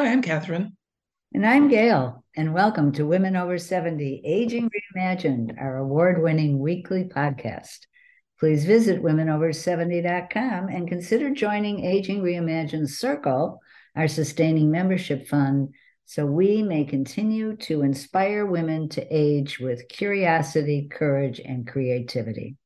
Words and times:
Hi, 0.00 0.08
I'm 0.08 0.22
Catherine. 0.22 0.78
And 1.34 1.46
I'm 1.46 1.68
Gail, 1.68 2.24
and 2.34 2.54
welcome 2.54 2.90
to 2.92 3.04
Women 3.04 3.36
Over 3.36 3.58
70 3.58 4.22
Aging 4.24 4.70
Reimagined, 4.70 5.60
our 5.60 5.76
award 5.76 6.22
winning 6.22 6.58
weekly 6.58 7.04
podcast. 7.04 7.80
Please 8.38 8.64
visit 8.64 9.02
womenover70.com 9.02 10.68
and 10.68 10.88
consider 10.88 11.28
joining 11.34 11.84
Aging 11.84 12.22
Reimagined 12.22 12.88
Circle, 12.88 13.60
our 13.94 14.08
sustaining 14.08 14.70
membership 14.70 15.28
fund, 15.28 15.74
so 16.06 16.24
we 16.24 16.62
may 16.62 16.84
continue 16.84 17.56
to 17.56 17.82
inspire 17.82 18.46
women 18.46 18.88
to 18.88 19.06
age 19.14 19.60
with 19.60 19.86
curiosity, 19.90 20.88
courage, 20.90 21.42
and 21.44 21.66
creativity. 21.66 22.56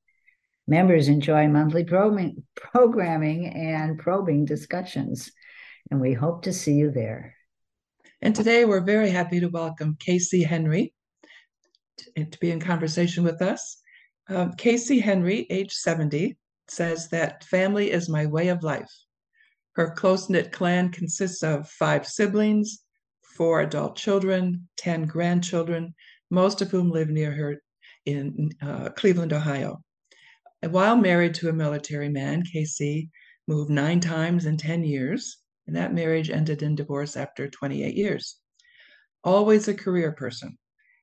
Members 0.69 1.09
enjoy 1.09 1.49
monthly 1.49 1.83
programming 1.83 3.47
and 3.49 3.99
probing 3.99 4.45
discussions, 4.45 5.33
and 5.91 6.01
we 6.01 6.13
hope 6.13 6.43
to 6.43 6.53
see 6.53 6.75
you 6.75 6.91
there. 6.91 7.35
And 8.23 8.35
today 8.35 8.65
we're 8.65 8.81
very 8.81 9.11
happy 9.11 9.41
to 9.41 9.49
welcome 9.49 9.97
KC 9.97 10.47
Henry 10.47 10.95
to, 11.99 12.25
to 12.25 12.39
be 12.39 12.51
in 12.51 12.61
conversation 12.61 13.25
with 13.25 13.43
us. 13.43 13.79
Um, 14.29 14.53
KC 14.53 15.03
Henry, 15.03 15.47
age 15.51 15.73
70, 15.73 16.37
says 16.69 17.09
that 17.09 17.45
family 17.45 17.91
is 17.91 18.09
my 18.09 18.27
way 18.27 18.49
of 18.49 18.63
life. 18.63 18.91
Her 19.75 19.91
close 19.91 20.31
knit 20.31 20.53
clan 20.53 20.91
consists 20.91 21.43
of 21.43 21.69
five 21.69 22.07
siblings, 22.07 22.81
four 23.37 23.61
adult 23.61 23.97
children, 23.97 24.69
10 24.77 25.07
grandchildren, 25.07 25.95
most 26.31 26.63
of 26.63 26.71
whom 26.71 26.91
live 26.91 27.11
near 27.11 27.33
her 27.33 27.63
in 28.07 28.51
uh, 28.63 28.91
Cleveland, 28.91 29.33
Ohio. 29.33 29.83
While 30.63 30.97
married 30.97 31.35
to 31.37 31.49
a 31.49 31.53
military 31.53 32.09
man, 32.09 32.43
KC 32.43 33.11
moved 33.47 33.71
nine 33.71 34.01
times 34.01 34.47
in 34.47 34.57
10 34.57 34.85
years, 34.85 35.39
and 35.67 35.77
that 35.77 35.95
marriage 35.95 36.31
ended 36.31 36.63
in 36.63 36.75
divorce 36.75 37.17
after 37.17 37.49
28 37.49 37.95
years. 37.95 38.37
Always 39.23 39.69
a 39.69 39.75
career 39.75 40.13
person. 40.13 40.59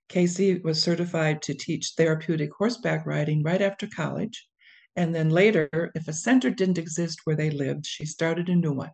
KC 0.09 0.62
was 0.64 0.81
certified 0.81 1.42
to 1.44 1.53
teach 1.53 1.94
therapeutic 1.95 2.52
horseback 2.58 3.06
riding 3.06 3.44
right 3.44 3.62
after 3.62 3.88
college. 3.88 4.48
And 4.95 5.16
then 5.16 5.30
later, 5.30 5.70
if 5.95 6.08
a 6.08 6.14
center 6.14 6.50
didn't 6.50 6.78
exist 6.78 7.22
where 7.23 7.36
they 7.36 7.50
lived, 7.50 7.86
she 7.86 8.06
started 8.06 8.50
a 8.50 8.56
new 8.56 8.73
one, 8.73 8.92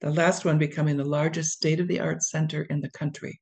the 0.00 0.10
last 0.10 0.46
one 0.46 0.56
becoming 0.56 0.96
the 0.96 1.04
largest 1.04 1.52
state 1.52 1.78
of 1.78 1.88
the 1.88 2.00
art 2.00 2.22
center 2.22 2.62
in 2.62 2.80
the 2.80 2.90
country. 2.90 3.40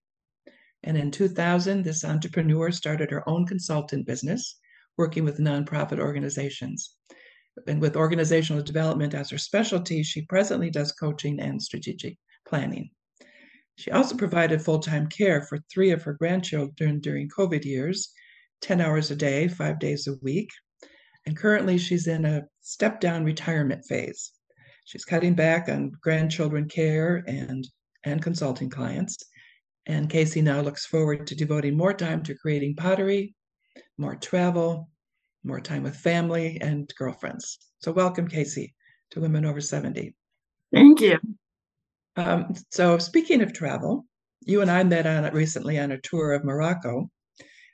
And 0.83 0.97
in 0.97 1.11
2000, 1.11 1.85
this 1.85 2.05
entrepreneur 2.05 2.73
started 2.73 3.11
her 3.11 3.29
own 3.29 3.47
consultant 3.47 4.07
business 4.07 4.59
working 4.97 5.25
with 5.25 5.39
nonprofit 5.39 6.01
organizations. 6.01 6.97
And 7.67 7.81
with 7.81 7.97
organizational 7.97 8.63
development 8.63 9.15
as 9.15 9.31
her 9.31 9.39
specialty, 9.39 10.03
she 10.03 10.23
presently 10.23 10.71
does 10.71 10.93
coaching 10.93 11.41
and 11.41 11.63
strategic 11.63 12.17
planning. 12.47 12.91
She 13.77 13.91
also 13.91 14.17
provided 14.17 14.61
full 14.61 14.81
time 14.81 15.07
care 15.07 15.43
for 15.43 15.59
three 15.73 15.91
of 15.91 16.03
her 16.03 16.15
grandchildren 16.15 17.01
during 17.01 17.29
COVID 17.29 17.65
years, 17.65 18.13
10 18.61 18.81
hours 18.81 19.11
a 19.11 19.17
day, 19.17 19.47
five 19.47 19.79
days 19.79 20.07
a 20.09 20.17
week. 20.21 20.51
And 21.27 21.37
currently, 21.37 21.79
she's 21.79 22.07
in 22.07 22.25
a 22.25 22.43
step 22.61 23.01
down 23.01 23.25
retirement 23.25 23.85
phase. 23.85 24.33
She's 24.85 25.05
cutting 25.05 25.35
back 25.35 25.69
on 25.69 25.93
grandchildren 26.01 26.69
care 26.69 27.23
and, 27.29 27.69
and 28.05 28.23
consulting 28.23 28.71
clients. 28.71 29.17
And 29.87 30.11
KC 30.11 30.43
now 30.43 30.61
looks 30.61 30.87
forward 30.87 31.27
to 31.27 31.35
devoting 31.35 31.77
more 31.77 31.95
time 31.95 32.23
to 32.25 32.35
creating 32.35 32.77
pottery, 32.77 33.35
more 33.97 34.17
travel, 34.17 34.89
more 35.45 35.61
time 35.61 35.83
with 35.83 35.97
family 35.97 36.59
and 36.61 36.93
girlfriends. 36.97 37.59
So, 37.81 37.93
welcome, 37.93 38.29
KC, 38.29 38.73
to 39.11 39.21
Women 39.21 39.45
Over 39.45 39.61
70. 39.61 40.15
Thank 40.73 41.01
you. 41.01 41.19
Um, 42.17 42.55
so, 42.71 42.99
speaking 42.99 43.43
of 43.43 43.53
travel, 43.53 44.05
you 44.43 44.61
and 44.61 44.71
I 44.71 44.83
met 44.83 45.07
on 45.07 45.33
recently 45.33 45.79
on 45.79 45.93
a 45.93 46.01
tour 46.01 46.33
of 46.33 46.45
Morocco, 46.45 47.11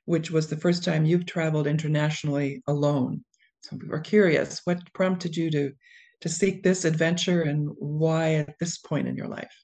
which 0.04 0.30
was 0.30 0.48
the 0.48 0.56
first 0.56 0.84
time 0.84 1.04
you've 1.04 1.26
traveled 1.26 1.66
internationally 1.66 2.62
alone. 2.66 3.24
So, 3.62 3.76
we 3.80 3.88
were 3.88 4.00
curious 4.00 4.60
what 4.64 4.92
prompted 4.92 5.36
you 5.36 5.50
to 5.50 5.72
to 6.24 6.28
seek 6.30 6.62
this 6.62 6.86
adventure 6.86 7.42
and 7.42 7.68
why 7.78 8.34
at 8.34 8.58
this 8.58 8.78
point 8.78 9.06
in 9.06 9.14
your 9.14 9.28
life? 9.28 9.54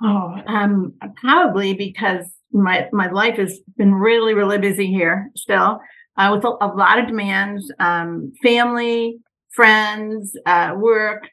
Oh, 0.00 0.36
um, 0.46 0.94
probably 1.16 1.74
because 1.74 2.26
my 2.52 2.88
my 2.92 3.10
life 3.10 3.36
has 3.36 3.58
been 3.76 3.94
really 3.94 4.34
really 4.34 4.58
busy 4.58 4.86
here 4.86 5.30
still 5.34 5.80
uh, 6.16 6.30
with 6.34 6.44
a, 6.44 6.48
a, 6.60 6.68
lot 6.68 6.98
of 6.98 7.06
demands 7.06 7.72
um, 7.78 8.32
family 8.42 9.18
friends 9.50 10.36
uh, 10.46 10.74
work 10.76 11.28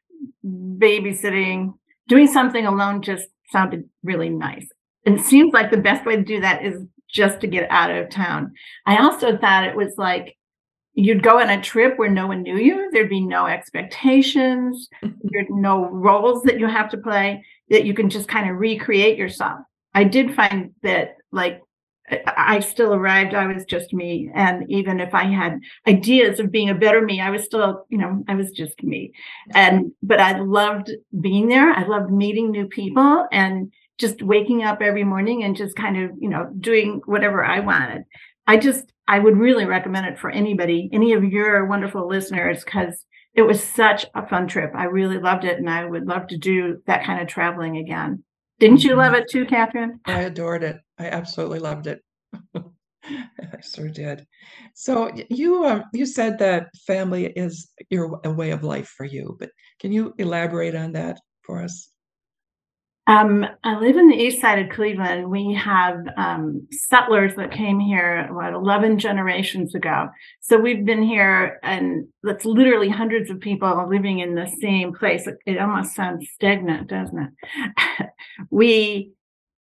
babysitting 0.45 1.73
doing 2.07 2.27
something 2.27 2.65
alone 2.65 3.01
just 3.01 3.27
sounded 3.51 3.87
really 4.03 4.29
nice. 4.29 4.67
And 5.05 5.19
it 5.19 5.23
seems 5.23 5.53
like 5.53 5.71
the 5.71 5.77
best 5.77 6.05
way 6.05 6.15
to 6.15 6.23
do 6.23 6.41
that 6.41 6.65
is 6.65 6.83
just 7.09 7.39
to 7.41 7.47
get 7.47 7.69
out 7.71 7.91
of 7.91 8.09
town. 8.09 8.53
I 8.85 8.97
also 8.97 9.37
thought 9.37 9.65
it 9.65 9.75
was 9.75 9.93
like 9.97 10.37
you'd 10.93 11.23
go 11.23 11.39
on 11.39 11.49
a 11.49 11.61
trip 11.61 11.97
where 11.97 12.09
no 12.09 12.27
one 12.27 12.41
knew 12.43 12.57
you 12.57 12.89
there'd 12.91 13.09
be 13.09 13.21
no 13.21 13.45
expectations 13.45 14.89
there's 15.01 15.47
no 15.49 15.85
roles 15.85 16.43
that 16.43 16.59
you 16.59 16.67
have 16.67 16.89
to 16.89 16.97
play 16.97 17.41
that 17.69 17.85
you 17.85 17.93
can 17.93 18.09
just 18.09 18.27
kind 18.27 18.49
of 18.49 18.57
recreate 18.57 19.17
yourself. 19.17 19.59
I 19.93 20.03
did 20.03 20.35
find 20.35 20.71
that 20.83 21.15
like 21.31 21.61
I 22.25 22.59
still 22.59 22.93
arrived, 22.93 23.33
I 23.33 23.47
was 23.47 23.65
just 23.65 23.93
me. 23.93 24.29
And 24.33 24.69
even 24.69 24.99
if 24.99 25.13
I 25.13 25.25
had 25.25 25.59
ideas 25.87 26.39
of 26.39 26.51
being 26.51 26.69
a 26.69 26.75
better 26.75 27.01
me, 27.01 27.21
I 27.21 27.29
was 27.29 27.43
still, 27.43 27.85
you 27.89 27.97
know, 27.97 28.23
I 28.27 28.35
was 28.35 28.51
just 28.51 28.81
me. 28.83 29.11
And, 29.53 29.91
but 30.01 30.19
I 30.19 30.39
loved 30.39 30.91
being 31.21 31.47
there. 31.47 31.71
I 31.71 31.85
loved 31.85 32.11
meeting 32.11 32.51
new 32.51 32.67
people 32.67 33.27
and 33.31 33.71
just 33.97 34.21
waking 34.21 34.63
up 34.63 34.81
every 34.81 35.03
morning 35.03 35.43
and 35.43 35.55
just 35.55 35.75
kind 35.75 36.01
of, 36.01 36.11
you 36.19 36.29
know, 36.29 36.49
doing 36.59 37.01
whatever 37.05 37.43
I 37.43 37.59
wanted. 37.59 38.05
I 38.47 38.57
just, 38.57 38.91
I 39.07 39.19
would 39.19 39.37
really 39.37 39.65
recommend 39.65 40.07
it 40.07 40.17
for 40.17 40.29
anybody, 40.29 40.89
any 40.91 41.13
of 41.13 41.23
your 41.23 41.65
wonderful 41.65 42.07
listeners, 42.07 42.63
because 42.63 43.05
it 43.35 43.43
was 43.43 43.63
such 43.63 44.05
a 44.15 44.27
fun 44.27 44.47
trip. 44.47 44.71
I 44.73 44.85
really 44.85 45.19
loved 45.19 45.45
it. 45.45 45.57
And 45.57 45.69
I 45.69 45.85
would 45.85 46.07
love 46.07 46.27
to 46.27 46.37
do 46.37 46.81
that 46.87 47.05
kind 47.05 47.21
of 47.21 47.27
traveling 47.27 47.77
again. 47.77 48.23
Didn't 48.59 48.83
you 48.83 48.95
love 48.95 49.13
it 49.13 49.29
too, 49.29 49.45
Catherine? 49.45 49.99
I 50.05 50.21
adored 50.21 50.63
it. 50.63 50.79
I 50.97 51.07
absolutely 51.07 51.59
loved 51.59 51.87
it. 51.87 52.01
I 52.55 53.61
sure 53.61 53.89
did. 53.89 54.27
So 54.75 55.11
you 55.29 55.65
um, 55.65 55.85
you 55.93 56.05
said 56.05 56.39
that 56.39 56.67
family 56.85 57.27
is 57.27 57.69
your 57.89 58.19
a 58.23 58.31
way 58.31 58.51
of 58.51 58.63
life 58.63 58.93
for 58.97 59.05
you, 59.05 59.37
but 59.39 59.49
can 59.79 59.91
you 59.91 60.13
elaborate 60.17 60.75
on 60.75 60.91
that 60.93 61.19
for 61.43 61.61
us? 61.63 61.89
Um, 63.09 63.43
I 63.63 63.75
live 63.79 63.97
in 63.97 64.07
the 64.07 64.15
east 64.15 64.39
side 64.39 64.59
of 64.59 64.69
Cleveland. 64.69 65.31
We 65.31 65.51
have 65.55 65.97
um, 66.15 66.67
settlers 66.71 67.35
that 67.37 67.51
came 67.51 67.79
here 67.79 68.27
about 68.29 68.53
11 68.53 68.99
generations 68.99 69.73
ago. 69.73 70.09
So 70.41 70.59
we've 70.59 70.85
been 70.85 71.01
here, 71.01 71.59
and 71.63 72.07
that's 72.21 72.45
literally 72.45 72.87
hundreds 72.87 73.31
of 73.31 73.39
people 73.39 73.89
living 73.89 74.19
in 74.19 74.35
the 74.35 74.45
same 74.61 74.93
place. 74.93 75.27
It 75.47 75.57
almost 75.57 75.95
sounds 75.95 76.29
stagnant, 76.35 76.87
doesn't 76.87 77.17
it? 77.17 78.09
we, 78.51 79.11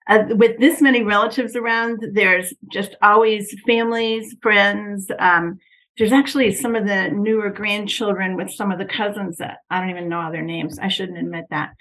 uh, 0.10 0.26
with 0.32 0.60
this 0.60 0.82
many 0.82 1.04
relatives 1.04 1.56
around, 1.56 2.04
there's 2.12 2.54
just 2.70 2.98
always 3.02 3.56
families, 3.66 4.36
friends. 4.42 5.10
Um, 5.18 5.60
there's 6.00 6.14
actually 6.14 6.54
some 6.54 6.76
of 6.76 6.88
the 6.88 7.10
newer 7.10 7.50
grandchildren 7.50 8.38
with 8.38 8.50
some 8.50 8.72
of 8.72 8.80
the 8.80 8.86
cousins 8.86 9.38
that 9.38 9.58
I 9.70 9.82
don't 9.82 9.90
even 9.90 10.08
know 10.08 10.32
their 10.32 10.42
names. 10.42 10.80
I 10.80 10.88
shouldn't 10.88 11.18
admit 11.18 11.46
that. 11.50 11.72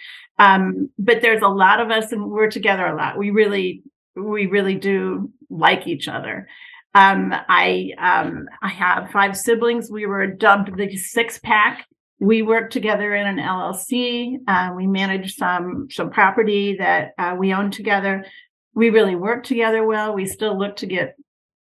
Um, 0.40 0.90
but 0.98 1.22
there's 1.22 1.42
a 1.42 1.48
lot 1.48 1.80
of 1.80 1.92
us 1.92 2.10
and 2.10 2.28
we're 2.28 2.50
together 2.50 2.84
a 2.84 2.96
lot. 2.96 3.16
We 3.16 3.30
really, 3.30 3.84
we 4.16 4.46
really 4.46 4.74
do 4.74 5.30
like 5.48 5.86
each 5.86 6.08
other. 6.08 6.48
Um, 6.94 7.32
I 7.32 7.92
um, 7.98 8.48
I 8.60 8.68
have 8.68 9.12
five 9.12 9.36
siblings. 9.36 9.88
We 9.88 10.06
were 10.06 10.26
dubbed 10.26 10.76
the 10.76 10.96
six 10.96 11.38
pack. 11.38 11.86
We 12.18 12.42
work 12.42 12.70
together 12.70 13.14
in 13.14 13.26
an 13.26 13.36
LLC. 13.36 14.38
Uh, 14.48 14.72
we 14.74 14.88
manage 14.88 15.36
some 15.36 15.86
some 15.90 16.10
property 16.10 16.76
that 16.78 17.12
uh, 17.18 17.36
we 17.38 17.52
own 17.52 17.70
together. 17.70 18.26
We 18.74 18.90
really 18.90 19.14
work 19.14 19.44
together 19.44 19.86
well. 19.86 20.12
We 20.12 20.26
still 20.26 20.58
look 20.58 20.76
to 20.76 20.86
get 20.86 21.14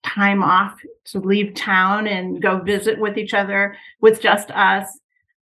time 0.05 0.43
off 0.43 0.79
to 1.07 1.19
leave 1.19 1.55
town 1.55 2.07
and 2.07 2.43
go 2.43 2.61
visit 2.61 2.99
with 2.99 3.17
each 3.19 3.35
other 3.35 3.77
with 4.01 4.21
just 4.21 4.51
us. 4.51 4.87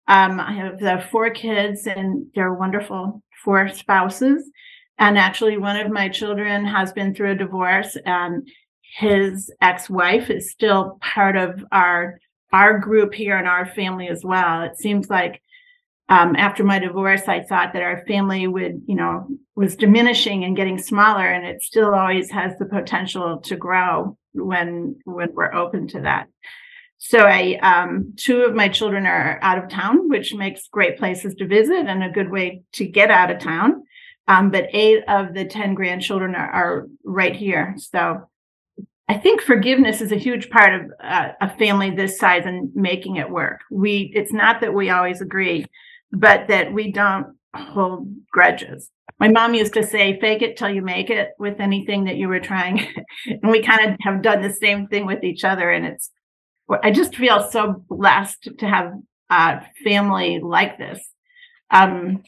Um, 0.09 0.41
I 0.41 0.53
have 0.53 0.79
the 0.79 1.05
four 1.11 1.31
kids 1.31 1.87
and 1.87 2.27
they're 2.35 2.55
wonderful 2.55 3.23
four 3.45 3.69
spouses. 3.69 4.51
And 4.99 5.19
actually, 5.19 5.57
one 5.57 5.77
of 5.77 5.91
my 5.91 6.09
children 6.09 6.65
has 6.65 6.93
been 6.93 7.15
through 7.15 7.33
a 7.33 7.37
divorce, 7.37 7.97
and 8.05 8.47
his 8.99 9.51
ex-wife 9.61 10.31
is 10.31 10.51
still 10.51 10.99
part 11.01 11.37
of 11.37 11.65
our 11.73 12.21
our 12.53 12.79
group 12.79 13.15
here 13.15 13.39
in 13.39 13.47
our 13.47 13.67
family 13.67 14.09
as 14.09 14.23
well. 14.25 14.63
It 14.63 14.77
seems 14.77 15.09
like 15.09 15.43
um, 16.09 16.37
after 16.37 16.65
my 16.65 16.79
divorce, 16.79 17.23
I 17.27 17.43
thought 17.43 17.73
that 17.73 17.83
our 17.83 18.05
family 18.07 18.47
would, 18.47 18.83
you 18.87 18.97
know, 18.97 19.27
was 19.55 19.77
diminishing 19.77 20.45
and 20.45 20.57
getting 20.57 20.79
smaller, 20.79 21.27
and 21.27 21.47
it 21.47 21.63
still 21.63 21.95
always 21.95 22.31
has 22.31 22.59
the 22.59 22.67
potential 22.67 23.39
to 23.43 23.57
grow 23.57 24.17
when 24.33 24.97
when 25.05 25.35
we're 25.35 25.55
open 25.55 25.89
to 25.89 26.01
that. 26.03 26.29
So 26.99 27.21
I 27.21 27.59
um, 27.63 28.15
two 28.17 28.43
of 28.43 28.55
my 28.55 28.69
children 28.69 29.07
are 29.07 29.39
out 29.43 29.63
of 29.63 29.71
town, 29.71 30.09
which 30.09 30.35
makes 30.35 30.69
great 30.69 30.99
places 30.99 31.35
to 31.37 31.47
visit 31.47 31.87
and 31.87 32.03
a 32.03 32.11
good 32.11 32.31
way 32.31 32.63
to 32.75 32.87
get 32.87 33.11
out 33.11 33.31
of 33.31 33.39
town. 33.41 33.83
Um, 34.29 34.51
but 34.51 34.69
eight 34.73 35.03
of 35.09 35.35
the 35.35 35.45
10 35.45 35.75
grandchildren 35.75 36.37
are, 36.37 36.49
are 36.49 36.87
right 37.05 37.35
here. 37.35 37.75
So 37.77 38.29
I 39.09 39.19
think 39.19 39.41
forgiveness 39.41 40.01
is 40.01 40.13
a 40.13 40.17
huge 40.17 40.49
part 40.49 40.75
of 40.75 40.91
uh, 41.03 41.33
a 41.41 41.57
family 41.59 41.91
this 41.91 42.19
size 42.19 42.47
and 42.47 42.71
making 42.75 43.17
it 43.17 43.29
work. 43.29 43.61
We 43.71 44.13
it's 44.15 44.33
not 44.33 44.61
that 44.61 44.73
we 44.73 44.91
always 44.91 45.21
agree, 45.21 45.67
but 46.13 46.49
that 46.49 46.73
we 46.73 46.93
don't 46.93 47.37
hold 47.55 48.09
grudges. 48.31 48.91
My 49.19 49.29
mom 49.29 49.55
used 49.55 49.75
to 49.75 49.87
say, 49.87 50.19
fake 50.21 50.43
it 50.43 50.57
till 50.57 50.71
you 50.71 50.83
make 50.83 51.11
it 51.11 51.31
with 51.39 51.61
anything 51.61 52.05
that 52.05 52.17
you 52.17 52.29
were 52.29 52.41
trying. 52.41 52.87
and 53.27 53.51
we 53.51 53.63
kind 53.63 53.91
of 53.91 53.97
have 54.01 54.23
done 54.23 54.43
the 54.43 54.53
same 54.53 54.89
thing 54.89 55.07
with 55.07 55.23
each 55.25 55.45
other. 55.45 55.71
And 55.71 55.87
it's, 55.87 56.11
I 56.83 56.91
just 56.91 57.17
feel 57.17 57.49
so 57.51 57.85
blessed 57.89 58.49
to 58.59 58.67
have 58.67 58.95
a 59.31 59.63
family 59.85 60.41
like 60.41 60.79
this. 60.79 61.01
Um, 61.71 62.23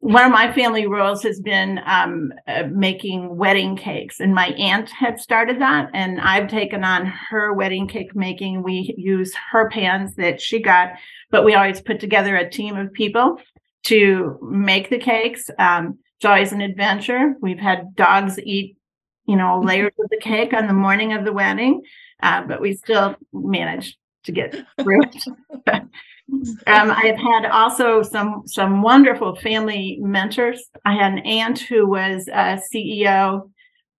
one 0.00 0.24
of 0.24 0.30
my 0.30 0.52
family 0.52 0.86
roles 0.86 1.22
has 1.24 1.40
been 1.40 1.80
um, 1.84 2.32
uh, 2.46 2.64
making 2.70 3.36
wedding 3.36 3.76
cakes, 3.76 4.20
and 4.20 4.32
my 4.32 4.48
aunt 4.50 4.88
had 4.90 5.18
started 5.18 5.60
that, 5.60 5.90
and 5.92 6.20
I've 6.20 6.48
taken 6.48 6.84
on 6.84 7.06
her 7.06 7.52
wedding 7.52 7.88
cake 7.88 8.14
making. 8.14 8.62
We 8.62 8.94
use 8.96 9.34
her 9.50 9.68
pans 9.70 10.14
that 10.14 10.40
she 10.40 10.60
got, 10.60 10.92
but 11.30 11.44
we 11.44 11.54
always 11.54 11.80
put 11.80 11.98
together 11.98 12.36
a 12.36 12.48
team 12.48 12.76
of 12.76 12.92
people 12.92 13.40
to 13.84 14.38
make 14.42 14.88
the 14.88 14.98
cakes. 14.98 15.50
Um, 15.58 15.98
it's 16.16 16.24
always 16.24 16.52
an 16.52 16.60
adventure. 16.60 17.34
We've 17.40 17.58
had 17.58 17.96
dogs 17.96 18.38
eat, 18.38 18.76
you 19.26 19.36
know, 19.36 19.60
layers 19.64 19.92
of 19.98 20.10
the 20.10 20.20
cake 20.20 20.54
on 20.54 20.68
the 20.68 20.74
morning 20.74 21.12
of 21.12 21.24
the 21.24 21.32
wedding, 21.32 21.82
uh, 22.22 22.42
but 22.42 22.60
we 22.60 22.76
still 22.76 23.16
managed 23.32 23.96
to 24.24 24.32
get 24.32 24.64
through 24.80 25.02
it. 25.02 25.82
Um, 26.30 26.90
I've 26.90 27.16
had 27.16 27.46
also 27.46 28.02
some 28.02 28.42
some 28.46 28.82
wonderful 28.82 29.34
family 29.36 29.98
mentors. 30.00 30.62
I 30.84 30.94
had 30.94 31.12
an 31.12 31.18
aunt 31.20 31.60
who 31.60 31.88
was 31.88 32.28
a 32.28 32.60
CEO 32.72 33.50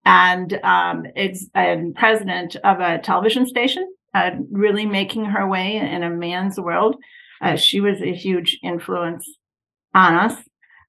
and 0.05 0.59
um, 0.63 1.05
ex- 1.15 1.49
and 1.55 1.95
president 1.95 2.55
of 2.57 2.79
a 2.79 2.99
television 2.99 3.47
station, 3.47 3.91
uh, 4.13 4.31
really 4.51 4.85
making 4.85 5.25
her 5.25 5.47
way 5.47 5.77
in 5.77 6.03
a 6.03 6.09
man's 6.09 6.59
world. 6.59 6.97
Uh, 7.41 7.55
she 7.55 7.79
was 7.79 8.01
a 8.01 8.13
huge 8.13 8.59
influence 8.61 9.27
on 9.95 10.13
us, 10.13 10.35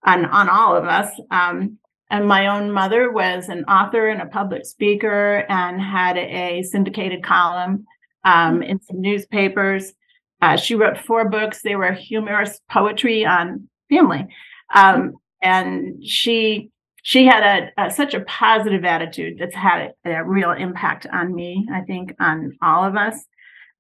on 0.05 0.27
on 0.27 0.49
all 0.49 0.77
of 0.77 0.85
us. 0.85 1.09
Um, 1.31 1.79
and 2.11 2.27
my 2.27 2.49
own 2.49 2.73
mother 2.73 3.11
was 3.11 3.49
an 3.49 3.65
author 3.65 4.09
and 4.09 4.21
a 4.21 4.27
public 4.27 4.67
speaker, 4.67 5.47
and 5.49 5.81
had 5.81 6.19
a 6.19 6.63
syndicated 6.65 7.23
column 7.23 7.87
um, 8.25 8.63
in 8.63 8.81
some 8.83 9.01
newspapers. 9.01 9.95
Uh, 10.41 10.57
she 10.57 10.75
wrote 10.75 10.99
four 10.99 11.29
books. 11.29 11.63
They 11.63 11.77
were 11.77 11.93
humorous 11.93 12.61
poetry 12.71 13.25
on 13.25 13.69
family, 13.91 14.27
um, 14.75 15.15
and 15.43 16.05
she 16.05 16.71
she 17.03 17.27
had 17.27 17.71
a, 17.77 17.87
a, 17.87 17.91
such 17.91 18.15
a 18.15 18.21
positive 18.21 18.85
attitude 18.85 19.39
that's 19.39 19.55
had 19.55 19.95
a, 20.05 20.11
a, 20.11 20.25
real 20.25 20.53
impact 20.53 21.07
on 21.11 21.35
me. 21.35 21.67
I 21.73 21.81
think 21.81 22.15
on 22.21 22.57
all 22.63 22.85
of 22.85 22.97
us. 22.97 23.25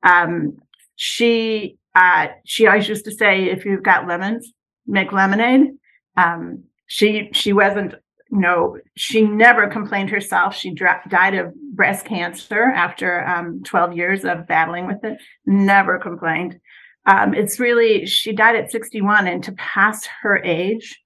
Um, 0.03 0.59
she 0.97 1.77
uh, 1.95 2.29
she 2.45 2.67
always 2.67 2.89
used 2.89 3.05
to 3.07 3.13
say, 3.13 3.45
"If 3.45 3.65
you've 3.65 3.83
got 3.83 4.07
lemons, 4.07 4.53
make 4.87 5.13
lemonade." 5.13 5.69
Um, 6.17 6.65
she 6.87 7.31
she 7.33 7.53
wasn't 7.53 7.95
no, 8.31 8.79
she 8.97 9.23
never 9.23 9.67
complained 9.67 10.11
herself. 10.11 10.55
She 10.55 10.73
dra- 10.73 11.03
died 11.09 11.35
of 11.35 11.53
breast 11.75 12.07
cancer 12.07 12.63
after 12.63 13.27
um, 13.27 13.63
12 13.65 13.97
years 13.97 14.25
of 14.25 14.47
battling 14.47 14.87
with 14.87 15.03
it. 15.03 15.19
Never 15.47 15.99
complained. 15.99 16.61
Um, 17.07 17.35
it's 17.35 17.59
really, 17.59 18.07
she 18.07 18.33
died 18.33 18.57
at 18.57 18.71
61, 18.71 19.27
and 19.27 19.43
to 19.45 19.53
pass 19.53 20.07
her 20.23 20.39
age, 20.45 21.01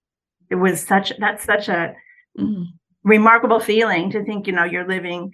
it 0.50 0.56
was 0.56 0.82
such, 0.82 1.12
that's 1.18 1.44
such 1.44 1.68
a 1.68 1.94
mm. 2.38 2.66
remarkable 3.04 3.60
feeling 3.60 4.10
to 4.10 4.22
think, 4.24 4.46
you 4.46 4.52
know, 4.52 4.64
you're 4.64 4.86
living 4.86 5.32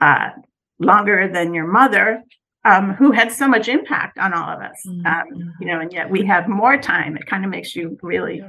uh, 0.00 0.30
longer 0.78 1.28
than 1.32 1.54
your 1.54 1.66
mother. 1.66 2.22
Um, 2.64 2.94
who 2.94 3.10
had 3.10 3.32
so 3.32 3.48
much 3.48 3.66
impact 3.66 4.18
on 4.18 4.32
all 4.32 4.48
of 4.48 4.60
us, 4.60 4.80
mm-hmm. 4.86 5.04
um, 5.04 5.52
you 5.58 5.66
know, 5.66 5.80
and 5.80 5.92
yet 5.92 6.08
we 6.08 6.24
have 6.26 6.46
more 6.46 6.76
time. 6.76 7.16
It 7.16 7.26
kind 7.26 7.44
of 7.44 7.50
makes 7.50 7.74
you 7.74 7.98
really 8.02 8.40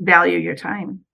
value 0.00 0.36
your 0.36 0.56
time. 0.56 1.04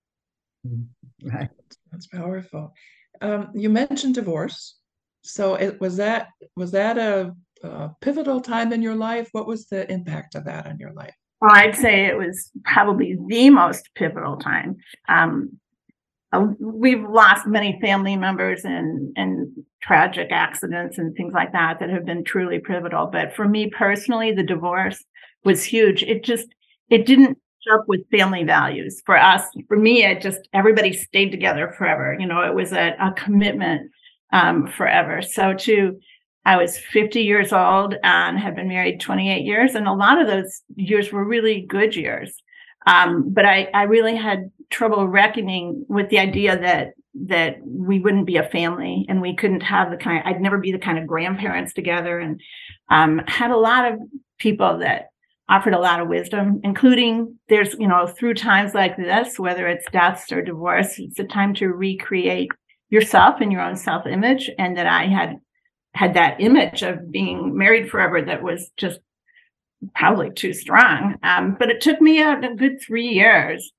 Mm-hmm. 0.65 0.81
Right. 1.23 1.49
That's 1.91 2.07
powerful. 2.07 2.73
Um, 3.21 3.49
you 3.53 3.69
mentioned 3.69 4.15
divorce. 4.15 4.75
So 5.21 5.55
it 5.55 5.79
was 5.81 5.97
that 5.97 6.29
was 6.55 6.71
that 6.71 6.97
a, 6.97 7.35
a, 7.63 7.91
pivotal 8.01 8.39
time 8.39 8.71
in 8.71 8.81
your 8.81 8.95
life? 8.95 9.29
What 9.33 9.47
was 9.47 9.67
the 9.67 9.91
impact 9.91 10.35
of 10.35 10.45
that 10.45 10.65
on 10.65 10.79
your 10.79 10.93
life? 10.93 11.13
Well, 11.41 11.51
I'd 11.53 11.75
say 11.75 12.05
it 12.05 12.17
was 12.17 12.51
probably 12.63 13.17
the 13.27 13.49
most 13.49 13.89
pivotal 13.95 14.37
time. 14.37 14.77
Um, 15.07 15.59
we've 16.59 17.03
lost 17.03 17.47
many 17.47 17.79
family 17.81 18.15
members 18.15 18.63
and 18.63 19.13
and 19.17 19.51
tragic 19.81 20.31
accidents 20.31 20.97
and 20.97 21.15
things 21.15 21.33
like 21.33 21.51
that 21.53 21.79
that 21.79 21.89
have 21.89 22.05
been 22.05 22.23
truly 22.23 22.59
pivotal. 22.59 23.07
But 23.07 23.35
for 23.35 23.47
me 23.47 23.69
personally, 23.69 24.31
the 24.31 24.43
divorce 24.43 25.03
was 25.43 25.63
huge. 25.63 26.03
It 26.03 26.23
just 26.23 26.47
it 26.89 27.05
didn't 27.05 27.37
up 27.71 27.85
with 27.87 28.09
family 28.09 28.43
values. 28.43 29.01
For 29.05 29.17
us 29.17 29.43
for 29.67 29.77
me 29.77 30.03
it 30.03 30.21
just 30.21 30.47
everybody 30.53 30.93
stayed 30.93 31.31
together 31.31 31.73
forever. 31.77 32.15
You 32.19 32.27
know 32.27 32.41
it 32.41 32.53
was 32.53 32.73
a, 32.73 32.95
a 32.99 33.13
commitment 33.13 33.91
um, 34.31 34.67
forever. 34.67 35.21
So 35.21 35.53
to 35.53 35.99
i 36.45 36.55
was 36.55 36.77
50 36.77 37.21
years 37.21 37.51
old 37.51 37.95
and 38.01 38.39
had 38.39 38.55
been 38.55 38.69
married 38.69 39.01
28 39.01 39.43
years 39.43 39.75
and 39.75 39.87
a 39.87 39.93
lot 39.93 40.21
of 40.21 40.27
those 40.27 40.61
years 40.75 41.11
were 41.11 41.25
really 41.25 41.61
good 41.61 41.95
years. 41.95 42.33
Um, 42.87 43.29
but 43.33 43.45
I, 43.45 43.69
I 43.73 43.83
really 43.83 44.15
had 44.15 44.51
trouble 44.69 45.07
reckoning 45.07 45.85
with 45.89 46.09
the 46.09 46.19
idea 46.19 46.57
that 46.59 46.93
that 47.27 47.57
we 47.65 47.99
wouldn't 47.99 48.27
be 48.27 48.37
a 48.37 48.49
family 48.49 49.05
and 49.09 49.21
we 49.21 49.35
couldn't 49.35 49.61
have 49.61 49.89
the 49.89 49.97
kind 49.97 50.21
i'd 50.25 50.39
never 50.39 50.59
be 50.59 50.71
the 50.71 50.79
kind 50.79 50.97
of 50.97 51.07
grandparents 51.07 51.73
together. 51.73 52.19
And 52.19 52.41
um, 52.89 53.21
had 53.27 53.51
a 53.51 53.57
lot 53.57 53.91
of 53.91 53.99
people 54.39 54.79
that 54.79 55.09
offered 55.49 55.73
a 55.73 55.79
lot 55.79 55.99
of 55.99 56.07
wisdom, 56.07 56.61
including 56.63 57.35
there's, 57.49 57.73
you 57.73 57.87
know, 57.87 58.05
through 58.07 58.35
times 58.35 58.75
like 58.75 58.95
this, 58.95 59.39
whether 59.39 59.67
it's 59.67 59.89
deaths 59.91 60.31
or 60.31 60.43
divorce, 60.43 60.99
it's 60.99 61.19
a 61.19 61.23
time 61.23 61.55
to 61.55 61.69
recreate 61.69 62.51
yourself 62.89 63.41
and 63.41 63.51
your 63.51 63.61
own 63.61 63.75
self 63.75 64.05
image. 64.05 64.49
And 64.59 64.77
that 64.77 64.85
I 64.85 65.07
had 65.07 65.37
had 65.95 66.13
that 66.13 66.39
image 66.39 66.83
of 66.83 67.11
being 67.11 67.57
married 67.57 67.89
forever 67.89 68.21
that 68.21 68.43
was 68.43 68.69
just 68.77 68.99
probably 69.95 70.29
too 70.29 70.53
strong. 70.53 71.15
Um, 71.23 71.55
but 71.57 71.69
it 71.69 71.81
took 71.81 71.99
me 71.99 72.21
a, 72.21 72.39
a 72.39 72.55
good 72.55 72.79
three 72.79 73.07
years. 73.07 73.71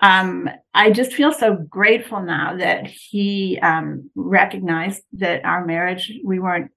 Um, 0.00 0.48
I 0.74 0.90
just 0.90 1.12
feel 1.12 1.32
so 1.32 1.54
grateful 1.54 2.22
now 2.22 2.56
that 2.58 2.86
he 2.86 3.58
um, 3.62 4.10
recognized 4.14 5.02
that 5.14 5.44
our 5.44 5.64
marriage, 5.64 6.12
we 6.24 6.38
weren't 6.38 6.70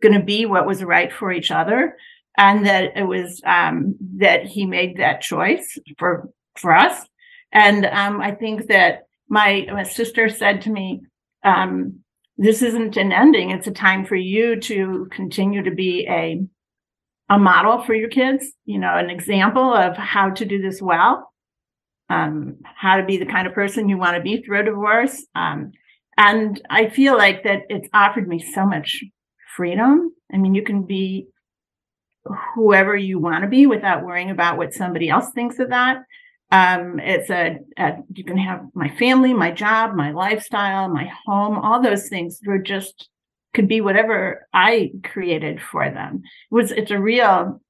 going 0.00 0.14
to 0.18 0.24
be 0.24 0.46
what 0.46 0.66
was 0.66 0.82
right 0.82 1.12
for 1.12 1.32
each 1.32 1.50
other 1.50 1.96
and 2.40 2.64
that 2.64 2.96
it 2.96 3.04
was 3.04 3.42
um, 3.44 3.94
that 4.16 4.46
he 4.46 4.64
made 4.64 4.96
that 4.96 5.20
choice 5.20 5.78
for 5.98 6.30
for 6.56 6.74
us. 6.74 7.06
And 7.52 7.84
um, 7.84 8.20
I 8.20 8.32
think 8.32 8.68
that 8.68 9.02
my, 9.28 9.66
my 9.70 9.82
sister 9.82 10.28
said 10.28 10.62
to 10.62 10.70
me, 10.70 11.02
um, 11.44 12.00
"This 12.38 12.62
isn't 12.62 12.96
an 12.96 13.12
ending; 13.12 13.50
it's 13.50 13.66
a 13.66 13.72
time 13.72 14.06
for 14.06 14.16
you 14.16 14.58
to 14.62 15.06
continue 15.12 15.62
to 15.62 15.70
be 15.70 16.06
a 16.08 16.40
a 17.28 17.38
model 17.38 17.82
for 17.82 17.92
your 17.94 18.08
kids. 18.08 18.52
You 18.64 18.78
know, 18.78 18.96
an 18.96 19.10
example 19.10 19.74
of 19.74 19.96
how 19.98 20.30
to 20.30 20.44
do 20.46 20.62
this 20.62 20.80
well, 20.80 21.30
um, 22.08 22.56
how 22.64 22.96
to 22.96 23.04
be 23.04 23.18
the 23.18 23.26
kind 23.26 23.46
of 23.46 23.52
person 23.52 23.90
you 23.90 23.98
want 23.98 24.16
to 24.16 24.22
be 24.22 24.42
through 24.42 24.60
a 24.60 24.64
divorce." 24.64 25.26
Um, 25.34 25.72
and 26.16 26.60
I 26.70 26.88
feel 26.88 27.18
like 27.18 27.44
that 27.44 27.64
it's 27.68 27.88
offered 27.92 28.26
me 28.26 28.38
so 28.38 28.64
much 28.64 29.04
freedom. 29.56 30.14
I 30.32 30.38
mean, 30.38 30.54
you 30.54 30.62
can 30.62 30.84
be 30.84 31.26
whoever 32.54 32.96
you 32.96 33.18
want 33.18 33.42
to 33.42 33.48
be 33.48 33.66
without 33.66 34.04
worrying 34.04 34.30
about 34.30 34.56
what 34.56 34.74
somebody 34.74 35.08
else 35.08 35.30
thinks 35.30 35.58
of 35.58 35.70
that. 35.70 36.02
Um, 36.52 36.98
it's 36.98 37.30
a, 37.30 37.58
a, 37.78 37.98
you 38.12 38.24
can 38.24 38.36
have 38.36 38.66
my 38.74 38.88
family, 38.96 39.32
my 39.32 39.52
job, 39.52 39.94
my 39.94 40.10
lifestyle, 40.10 40.88
my 40.88 41.10
home, 41.26 41.58
all 41.58 41.80
those 41.80 42.08
things 42.08 42.40
were 42.44 42.58
just 42.58 43.08
could 43.54 43.68
be 43.68 43.80
whatever 43.80 44.46
I 44.52 44.92
created 45.04 45.60
for 45.60 45.90
them. 45.90 46.22
It 46.50 46.54
was 46.54 46.72
it's 46.72 46.90
a 46.90 46.98
real 46.98 47.60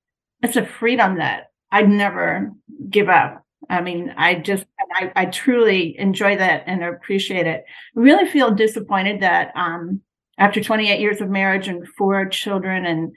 it's 0.43 0.57
a 0.57 0.65
freedom 0.65 1.19
that 1.19 1.51
I'd 1.71 1.89
never 1.89 2.53
give 2.89 3.09
up. 3.09 3.45
I 3.69 3.81
mean, 3.83 4.15
I 4.17 4.37
just 4.37 4.65
I, 4.93 5.13
I 5.15 5.27
truly 5.27 5.99
enjoy 5.99 6.37
that 6.37 6.65
and 6.67 6.83
appreciate 6.83 7.47
it. 7.47 7.65
I 7.97 8.01
really 8.01 8.29
feel 8.29 8.51
disappointed 8.51 9.21
that 9.21 9.53
um, 9.55 10.01
after 10.39 10.63
28 10.63 11.01
years 11.01 11.21
of 11.21 11.29
marriage 11.29 11.69
and 11.69 11.87
four 11.87 12.27
children 12.27 12.87
and 12.87 13.13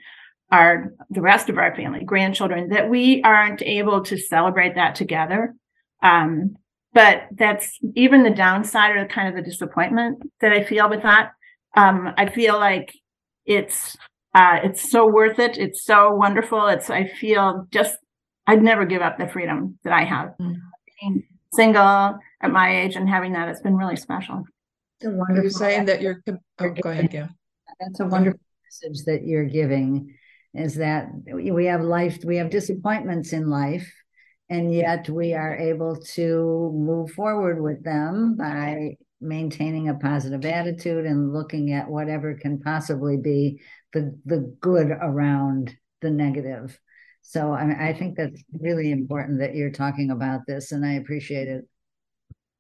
our 0.54 0.94
the 1.10 1.22
rest 1.22 1.50
of 1.50 1.58
our 1.58 1.76
family, 1.76 2.04
grandchildren, 2.06 2.70
that 2.70 2.88
we 2.90 3.22
aren't 3.24 3.62
able 3.64 4.02
to 4.04 4.18
celebrate 4.18 4.76
that 4.76 4.94
together. 4.96 5.56
Um, 6.02 6.56
but 6.94 7.24
that's 7.32 7.80
even 7.96 8.22
the 8.24 8.30
downside 8.30 8.96
or 8.96 9.08
kind 9.08 9.28
of 9.30 9.36
the 9.36 9.50
disappointment 9.50 10.22
that 10.42 10.54
I 10.54 10.64
feel 10.64 10.88
with 10.90 11.02
that. 11.02 11.32
Um, 11.76 12.14
I 12.18 12.30
feel 12.30 12.54
like 12.54 12.94
it's 13.46 13.98
uh, 14.36 14.60
it's 14.64 14.92
so 14.92 15.08
worth 15.08 15.40
it. 15.40 15.58
It's 15.58 15.84
so 15.84 16.14
wonderful. 16.14 16.68
It's 16.68 16.90
I 16.90 17.08
feel 17.08 17.68
just 17.72 17.98
I'd 18.46 18.62
never 18.62 18.86
give 18.86 19.02
up 19.02 19.18
the 19.18 19.28
freedom 19.28 19.80
that 19.84 19.94
I 19.94 20.04
have. 20.04 20.36
Mm. 20.40 21.24
single 21.54 22.20
at 22.42 22.52
my 22.52 22.82
age 22.82 22.96
and 22.96 23.10
having 23.10 23.34
that, 23.34 23.50
it's 23.50 23.62
been 23.62 23.76
really 23.76 23.96
special. 23.96 24.44
It's 25.00 25.08
a 25.08 25.10
Are 25.10 25.18
wonderful. 25.18 25.44
you 25.44 25.50
saying 25.50 25.86
that 25.86 26.02
you're, 26.02 26.22
com- 26.26 26.40
oh, 26.60 26.70
go 26.70 26.90
ahead, 26.90 27.10
Gail. 27.10 27.30
That's 27.80 28.00
a 28.00 28.06
wonderful 28.06 28.40
message 28.66 29.06
that 29.06 29.26
you're 29.26 29.46
giving 29.46 30.14
is 30.54 30.76
that 30.76 31.10
we 31.34 31.66
have 31.66 31.82
life, 31.82 32.20
we 32.24 32.38
have 32.38 32.50
disappointments 32.50 33.34
in 33.34 33.50
life. 33.50 33.92
And 34.50 34.74
yet 34.74 35.10
we 35.10 35.34
are 35.34 35.56
able 35.56 35.96
to 36.16 36.72
move 36.76 37.12
forward 37.12 37.62
with 37.62 37.84
them 37.84 38.36
by 38.38 38.98
maintaining 39.20 39.90
a 39.90 39.96
positive 39.96 40.46
attitude 40.46 41.06
and 41.06 41.34
looking 41.34 41.72
at 41.72 41.90
whatever 41.90 42.36
can 42.36 42.60
possibly 42.60 43.18
be 43.18 43.62
the, 43.94 44.18
the 44.26 44.56
good 44.60 44.90
around 44.90 45.76
the 46.02 46.12
negative. 46.12 46.78
So 47.22 47.54
I, 47.54 47.90
I 47.90 47.94
think 47.94 48.18
that's 48.18 48.44
really 48.52 48.92
important 48.92 49.40
that 49.40 49.56
you're 49.56 49.72
talking 49.72 50.12
about 50.12 50.42
this 50.46 50.72
and 50.72 50.86
I 50.86 50.94
appreciate 50.94 51.48
it. 51.48 51.68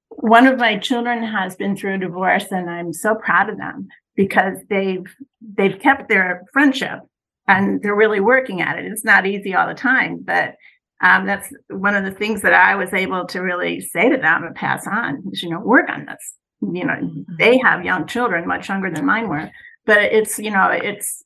One 0.09 0.47
of 0.47 0.57
my 0.57 0.77
children 0.77 1.21
has 1.23 1.55
been 1.55 1.75
through 1.75 1.95
a 1.95 2.00
divorce 2.00 2.45
and 2.50 2.69
I'm 2.69 2.93
so 2.93 3.13
proud 3.13 3.50
of 3.50 3.57
them 3.57 3.89
because 4.15 4.57
they've 4.69 5.05
they've 5.41 5.79
kept 5.79 6.07
their 6.07 6.43
friendship 6.53 7.00
and 7.47 7.81
they're 7.81 7.95
really 7.95 8.19
working 8.19 8.62
at 8.62 8.77
it. 8.77 8.85
It's 8.85 9.03
not 9.05 9.25
easy 9.25 9.53
all 9.55 9.67
the 9.67 9.73
time, 9.73 10.19
but 10.23 10.55
um, 11.01 11.25
that's 11.25 11.51
one 11.69 11.95
of 11.95 12.05
the 12.05 12.12
things 12.12 12.41
that 12.43 12.53
I 12.53 12.75
was 12.75 12.93
able 12.93 13.25
to 13.27 13.41
really 13.41 13.81
say 13.81 14.09
to 14.09 14.17
them 14.17 14.43
and 14.43 14.55
pass 14.55 14.88
on 14.88 15.23
is, 15.31 15.43
you 15.43 15.50
know, 15.50 15.59
work 15.59 15.89
on 15.89 16.05
this. 16.05 16.35
You 16.62 16.85
know, 16.85 16.93
Mhm. 16.93 17.25
they 17.38 17.57
have 17.57 17.83
young 17.83 18.07
children, 18.07 18.47
much 18.47 18.69
younger 18.69 18.89
than 18.89 19.05
mine 19.05 19.27
were, 19.27 19.51
but 19.85 20.01
it's, 20.01 20.39
you 20.39 20.50
know, 20.51 20.69
it's, 20.69 21.23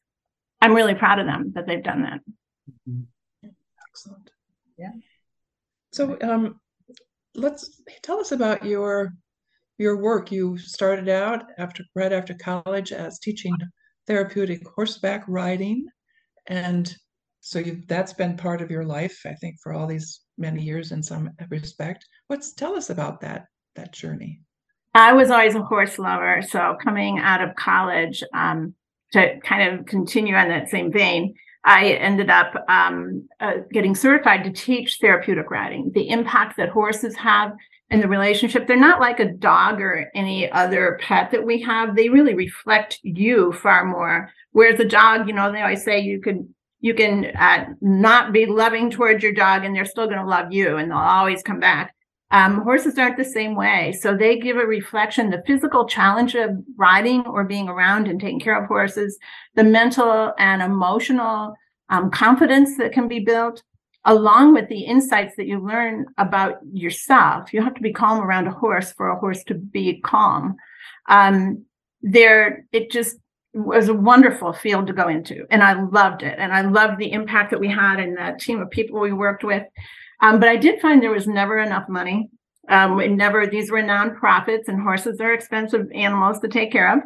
I'm 0.62 0.74
really 0.74 0.95
proud 0.95 1.19
of 1.19 1.27
them 1.27 1.51
that 1.53 1.67
they've 1.67 1.83
done 1.83 2.01
that. 2.03 2.21
Excellent. 3.89 4.31
Yeah. 4.77 4.93
So, 5.91 6.17
um, 6.21 6.59
let's 7.36 7.81
tell 8.01 8.19
us 8.19 8.31
about 8.31 8.65
your 8.65 9.13
your 9.77 9.97
work. 9.97 10.31
You 10.31 10.57
started 10.57 11.07
out 11.07 11.43
after 11.59 11.83
right 11.93 12.12
after 12.12 12.33
college 12.33 12.91
as 12.91 13.19
teaching 13.19 13.55
therapeutic 14.07 14.67
horseback 14.75 15.24
riding, 15.27 15.86
and 16.47 16.93
so 17.41 17.63
that's 17.87 18.13
been 18.13 18.35
part 18.35 18.61
of 18.61 18.69
your 18.69 18.83
life, 18.83 19.21
I 19.25 19.33
think, 19.35 19.55
for 19.61 19.73
all 19.73 19.87
these 19.87 20.21
many 20.37 20.61
years 20.61 20.91
in 20.91 21.01
some 21.01 21.29
respect. 21.49 22.05
What's 22.27 22.53
tell 22.53 22.75
us 22.75 22.89
about 22.89 23.21
that 23.21 23.45
that 23.75 23.93
journey? 23.93 24.41
I 24.93 25.13
was 25.13 25.29
always 25.29 25.55
a 25.55 25.61
horse 25.61 25.99
lover. 25.99 26.41
So 26.41 26.75
coming 26.83 27.19
out 27.19 27.41
of 27.41 27.55
college, 27.55 28.23
um, 28.33 28.73
to 29.13 29.39
kind 29.41 29.79
of 29.79 29.85
continue 29.85 30.35
on 30.35 30.49
that 30.49 30.69
same 30.69 30.91
vein, 30.91 31.35
I 31.63 31.91
ended 31.91 32.29
up 32.29 32.53
um, 32.67 33.27
uh, 33.39 33.57
getting 33.71 33.95
certified 33.95 34.43
to 34.43 34.51
teach 34.51 34.97
therapeutic 34.99 35.51
riding, 35.51 35.91
the 35.93 36.09
impact 36.09 36.57
that 36.57 36.69
horses 36.69 37.15
have 37.17 37.53
in 37.89 37.99
the 38.01 38.07
relationship. 38.07 38.67
They're 38.67 38.77
not 38.77 38.99
like 38.99 39.19
a 39.19 39.31
dog 39.31 39.81
or 39.81 40.09
any 40.15 40.51
other 40.51 40.99
pet 41.01 41.31
that 41.31 41.45
we 41.45 41.61
have. 41.61 41.95
They 41.95 42.09
really 42.09 42.33
reflect 42.33 42.99
you 43.03 43.53
far 43.53 43.85
more. 43.85 44.31
Whereas 44.57 44.79
a 44.79 44.85
dog, 44.85 45.27
you 45.27 45.35
know, 45.35 45.51
they 45.51 45.61
always 45.61 45.83
say 45.83 45.99
you 45.99 46.19
can 46.19 46.51
you 46.79 46.95
can 46.95 47.25
uh, 47.25 47.65
not 47.79 48.33
be 48.33 48.47
loving 48.47 48.89
towards 48.89 49.21
your 49.21 49.31
dog 49.31 49.63
and 49.63 49.75
they're 49.75 49.85
still 49.85 50.07
going 50.07 50.17
to 50.17 50.25
love 50.25 50.51
you 50.51 50.77
and 50.77 50.89
they'll 50.89 50.97
always 50.97 51.43
come 51.43 51.59
back. 51.59 51.93
Um, 52.31 52.63
horses 52.63 52.97
aren't 52.97 53.17
the 53.17 53.23
same 53.23 53.53
way. 53.53 53.95
So 54.01 54.17
they 54.17 54.39
give 54.39 54.57
a 54.57 54.65
reflection, 54.65 55.29
the 55.29 55.43
physical 55.45 55.85
challenge 55.85 56.33
of 56.33 56.49
riding 56.75 57.21
or 57.27 57.43
being 57.43 57.69
around 57.69 58.07
and 58.07 58.19
taking 58.19 58.39
care 58.39 58.59
of 58.59 58.67
horses, 58.67 59.19
the 59.53 59.63
mental 59.63 60.33
and 60.39 60.63
emotional 60.63 61.53
um, 61.89 62.09
confidence 62.09 62.77
that 62.79 62.93
can 62.93 63.07
be 63.07 63.19
built, 63.19 63.61
along 64.05 64.55
with 64.55 64.69
the 64.69 64.85
insights 64.85 65.35
that 65.35 65.45
you 65.45 65.59
learn 65.59 66.07
about 66.17 66.55
yourself. 66.73 67.53
You 67.53 67.61
have 67.61 67.75
to 67.75 67.81
be 67.81 67.93
calm 67.93 68.21
around 68.21 68.47
a 68.47 68.51
horse 68.53 68.91
for 68.91 69.09
a 69.09 69.19
horse 69.19 69.43
to 69.43 69.53
be 69.53 70.01
calm. 70.01 70.55
Um, 71.07 71.63
there, 72.01 72.65
it 72.71 72.89
just 72.89 73.17
was 73.57 73.89
a 73.89 73.93
wonderful 73.93 74.53
field 74.53 74.87
to 74.87 74.93
go 74.93 75.07
into, 75.07 75.45
and 75.49 75.63
I 75.63 75.81
loved 75.81 76.23
it. 76.23 76.35
And 76.37 76.53
I 76.53 76.61
loved 76.61 76.97
the 76.97 77.11
impact 77.11 77.51
that 77.51 77.59
we 77.59 77.69
had 77.69 77.99
and 77.99 78.17
the 78.17 78.37
team 78.39 78.61
of 78.61 78.69
people 78.69 78.99
we 78.99 79.13
worked 79.13 79.43
with. 79.43 79.63
Um, 80.21 80.39
but 80.39 80.49
I 80.49 80.55
did 80.55 80.81
find 80.81 81.01
there 81.01 81.11
was 81.11 81.27
never 81.27 81.59
enough 81.59 81.89
money. 81.89 82.29
Um, 82.69 83.15
never, 83.15 83.47
these 83.47 83.71
were 83.71 83.81
nonprofits 83.81 84.67
and 84.67 84.81
horses 84.81 85.21
are 85.21 85.33
expensive 85.33 85.87
animals 85.93 86.39
to 86.39 86.47
take 86.47 86.71
care 86.71 86.93
of. 86.93 86.99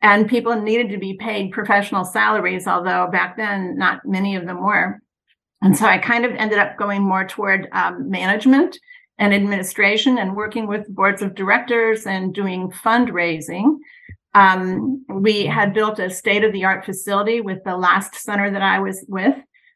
And 0.00 0.28
people 0.28 0.54
needed 0.60 0.90
to 0.90 0.98
be 0.98 1.14
paid 1.14 1.50
professional 1.50 2.04
salaries, 2.04 2.68
although 2.68 3.08
back 3.10 3.36
then 3.36 3.76
not 3.76 4.00
many 4.04 4.36
of 4.36 4.46
them 4.46 4.62
were. 4.62 5.00
And 5.60 5.76
so 5.76 5.86
I 5.86 5.98
kind 5.98 6.24
of 6.24 6.32
ended 6.32 6.58
up 6.58 6.76
going 6.76 7.02
more 7.02 7.26
toward 7.26 7.68
um, 7.72 8.08
management 8.08 8.78
and 9.18 9.34
administration 9.34 10.18
and 10.18 10.36
working 10.36 10.68
with 10.68 10.86
boards 10.94 11.20
of 11.20 11.34
directors 11.34 12.06
and 12.06 12.32
doing 12.32 12.70
fundraising. 12.70 13.78
Um, 14.34 15.04
we 15.08 15.46
had 15.46 15.74
built 15.74 15.98
a 15.98 16.10
state 16.10 16.44
of 16.44 16.52
the 16.52 16.64
art 16.64 16.84
facility 16.84 17.40
with 17.40 17.64
the 17.64 17.76
last 17.76 18.14
center 18.14 18.50
that 18.50 18.62
I 18.62 18.78
was 18.78 19.04
with. 19.08 19.34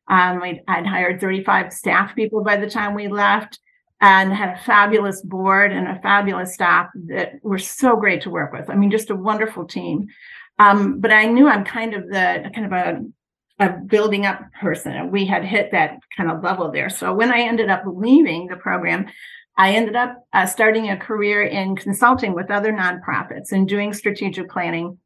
Um, 0.09 0.42
I'd, 0.42 0.87
hired 0.87 1.21
35 1.21 1.73
staff 1.73 2.14
people 2.14 2.44
by 2.44 2.56
the 2.56 2.68
time 2.68 2.94
we 2.94 3.09
left 3.09 3.59
and 4.00 4.32
had 4.32 4.56
a 4.56 4.61
fabulous 4.64 5.23
board 5.23 5.73
and 5.73 5.87
a 5.87 6.00
fabulous 6.00 6.52
staff 6.52 6.88
that 7.06 7.35
were 7.42 7.59
so 7.59 7.97
great 7.97 8.21
to 8.23 8.30
work 8.30 8.52
with. 8.52 8.68
I 8.68 8.75
mean, 8.75 8.90
just 8.90 9.11
a 9.11 9.16
wonderful 9.16 9.64
team. 9.64 10.09
Um, 10.59 11.00
but 11.00 11.12
I 11.12 11.26
knew 11.26 11.49
I'm 11.49 11.64
kind 11.64 11.94
of 11.94 12.09
the 12.09 12.50
kind 12.54 12.66
of 12.66 12.73
a, 12.73 13.64
a 13.64 13.78
building 13.78 14.26
up 14.26 14.42
person, 14.61 14.92
and 14.92 15.12
we 15.12 15.25
had 15.25 15.44
hit 15.44 15.71
that 15.71 15.99
kind 16.16 16.30
of 16.30 16.42
level 16.42 16.71
there. 16.71 16.90
So 16.90 17.14
when 17.14 17.32
I 17.32 17.40
ended 17.40 17.71
up 17.71 17.85
leaving 17.87 18.49
the 18.49 18.56
program, 18.56 19.06
I 19.56 19.73
ended 19.73 19.97
up 19.97 20.26
uh, 20.32 20.47
starting 20.47 20.90
a 20.90 20.97
career 20.97 21.42
in 21.42 21.76
consulting 21.76 22.35
with 22.35 22.50
other 22.50 22.73
nonprofits 22.73 23.52
and 23.52 23.68
doing 23.68 23.92
strategic 23.92 24.50
planning. 24.50 24.99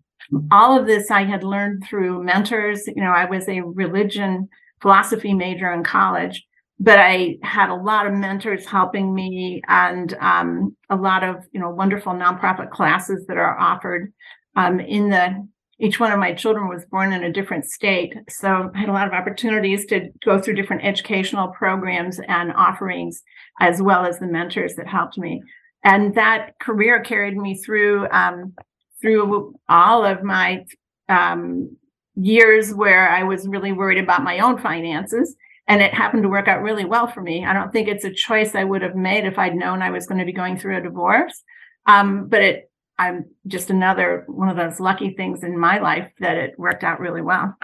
All 0.51 0.79
of 0.79 0.87
this 0.87 1.11
I 1.11 1.25
had 1.25 1.45
learned 1.45 1.85
through 1.85 2.23
mentors. 2.23 2.87
You 2.87 3.03
know, 3.03 3.11
I 3.11 3.25
was 3.25 3.49
a 3.49 3.61
religion 3.61 4.49
philosophy 4.81 5.35
major 5.35 5.73
in 5.73 5.85
college, 5.85 6.45
but 6.79 6.99
I 6.99 7.39
had 7.43 7.71
a 7.71 7.75
lot 7.75 8.07
of 8.07 8.13
mentors 8.13 8.67
helping 8.67 9.15
me 9.15 9.63
and 9.69 10.15
um, 10.21 10.77
a 10.91 10.97
lot 10.97 11.25
of 11.25 11.45
you 11.53 11.61
know 11.61 11.71
wonderful 11.71 12.13
nonprofit 12.13 12.71
classes 12.71 13.27
that 13.27 13.37
are 13.37 13.59
offered 13.59 14.13
um, 14.55 14.81
in 14.81 15.11
the. 15.11 15.49
Each 15.79 16.01
one 16.01 16.11
of 16.11 16.19
my 16.19 16.33
children 16.33 16.69
was 16.69 16.87
born 16.87 17.13
in 17.13 17.23
a 17.23 17.33
different 17.33 17.67
state, 17.67 18.15
so 18.31 18.71
I 18.75 18.79
had 18.79 18.89
a 18.89 18.93
lot 18.93 19.07
of 19.07 19.13
opportunities 19.13 19.85
to 19.87 20.09
go 20.25 20.41
through 20.41 20.55
different 20.55 20.85
educational 20.85 21.49
programs 21.49 22.19
and 22.29 22.53
offerings, 22.55 23.23
as 23.61 23.83
well 23.83 24.07
as 24.07 24.19
the 24.19 24.27
mentors 24.27 24.75
that 24.77 24.87
helped 24.87 25.19
me. 25.19 25.43
And 25.85 26.15
that 26.15 26.59
career 26.61 27.01
carried 27.01 27.37
me 27.37 27.57
through 27.63 28.09
um, 28.11 28.55
through 29.01 29.55
all 29.69 30.05
of 30.05 30.23
my 30.23 30.65
um, 31.09 31.77
years 32.17 32.75
where 32.75 33.09
I 33.09 33.23
was 33.23 33.47
really 33.47 33.73
worried 33.73 34.03
about 34.03 34.25
my 34.25 34.39
own 34.39 34.59
finances. 34.59 35.37
And 35.69 35.83
it 35.83 35.93
happened 35.93 36.23
to 36.23 36.29
work 36.29 36.49
out 36.49 36.63
really 36.63 36.85
well 36.85 37.09
for 37.09 37.21
me. 37.21 37.45
I 37.45 37.53
don't 37.53 37.73
think 37.73 37.89
it's 37.89 38.05
a 38.05 38.13
choice 38.13 38.55
I 38.55 38.65
would 38.65 38.83
have 38.83 38.95
made 38.95 39.25
if 39.25 39.39
I'd 39.39 39.57
known 39.57 39.83
I 39.83 39.91
was 39.91 40.07
going 40.07 40.19
to 40.19 40.25
be 40.25 40.33
going 40.33 40.59
through 40.59 40.79
a 40.79 40.83
divorce. 40.83 41.43
Um, 41.87 42.29
but 42.29 42.43
it, 42.43 42.71
I'm 42.99 43.27
just 43.47 43.71
another 43.71 44.25
one 44.27 44.49
of 44.49 44.57
those 44.57 44.81
lucky 44.81 45.11
things 45.15 45.43
in 45.43 45.59
my 45.59 45.79
life 45.79 46.11
that 46.21 46.37
it 46.37 46.59
worked 46.59 46.85
out 46.85 47.01
really 47.01 47.23
well. 47.23 47.55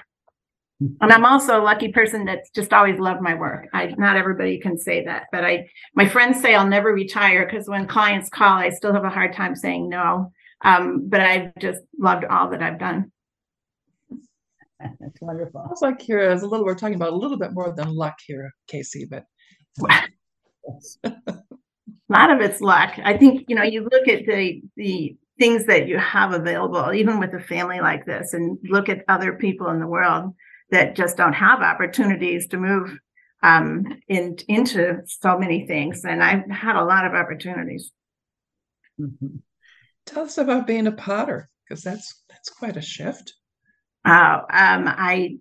And 1.00 1.12
I'm 1.12 1.24
also 1.24 1.60
a 1.60 1.62
lucky 1.62 1.92
person 1.92 2.24
that's 2.24 2.50
just 2.50 2.72
always 2.72 2.98
loved 2.98 3.20
my 3.20 3.34
work. 3.34 3.68
I 3.72 3.94
not 3.98 4.16
everybody 4.16 4.58
can 4.58 4.76
say 4.76 5.04
that, 5.04 5.24
but 5.30 5.44
I 5.44 5.68
my 5.94 6.08
friends 6.08 6.40
say 6.40 6.54
I'll 6.54 6.66
never 6.66 6.92
retire 6.92 7.46
because 7.46 7.68
when 7.68 7.86
clients 7.86 8.28
call, 8.28 8.58
I 8.58 8.70
still 8.70 8.92
have 8.92 9.04
a 9.04 9.10
hard 9.10 9.32
time 9.32 9.54
saying 9.54 9.88
no. 9.88 10.32
Um, 10.64 11.08
but 11.08 11.20
I've 11.20 11.54
just 11.58 11.80
loved 11.98 12.24
all 12.24 12.50
that 12.50 12.62
I've 12.62 12.78
done. 12.78 13.12
That's 14.80 15.20
wonderful. 15.20 15.64
Sounds 15.66 15.82
like 15.82 16.02
here 16.02 16.20
is 16.20 16.42
a 16.42 16.46
little, 16.46 16.64
we're 16.64 16.74
talking 16.74 16.94
about 16.94 17.12
a 17.12 17.16
little 17.16 17.38
bit 17.38 17.52
more 17.52 17.72
than 17.72 17.94
luck 17.94 18.14
here, 18.26 18.52
KC, 18.68 19.08
but 19.08 19.24
a 21.04 21.12
lot 22.08 22.30
of 22.30 22.40
it's 22.40 22.60
luck. 22.60 22.98
I 23.04 23.16
think, 23.16 23.44
you 23.48 23.56
know, 23.56 23.62
you 23.62 23.84
look 23.84 24.08
at 24.08 24.26
the 24.26 24.62
the 24.76 25.16
things 25.42 25.66
that 25.66 25.88
you 25.88 25.98
have 25.98 26.32
available, 26.32 26.92
even 26.92 27.18
with 27.18 27.34
a 27.34 27.40
family 27.40 27.80
like 27.80 28.06
this, 28.06 28.32
and 28.32 28.58
look 28.62 28.88
at 28.88 29.04
other 29.08 29.32
people 29.32 29.68
in 29.70 29.80
the 29.80 29.92
world 29.96 30.24
that 30.70 30.94
just 30.94 31.16
don't 31.16 31.32
have 31.32 31.60
opportunities 31.62 32.46
to 32.46 32.56
move 32.56 32.96
um, 33.42 33.84
in, 34.06 34.36
into 34.46 34.98
so 35.06 35.36
many 35.36 35.66
things. 35.66 36.04
And 36.04 36.22
I've 36.22 36.48
had 36.48 36.76
a 36.76 36.84
lot 36.84 37.06
of 37.06 37.14
opportunities. 37.22 37.90
Mhm. 39.00 39.40
tell 40.06 40.24
us 40.24 40.38
about 40.38 40.66
being 40.66 40.86
a 40.86 40.92
potter, 40.92 41.48
because 41.62 41.82
that's 41.82 42.22
that's 42.30 42.50
quite 42.50 42.76
a 42.76 42.82
shift. 42.82 43.34
Uh, 44.04 44.38
um, 44.62 44.82
I 44.86 45.38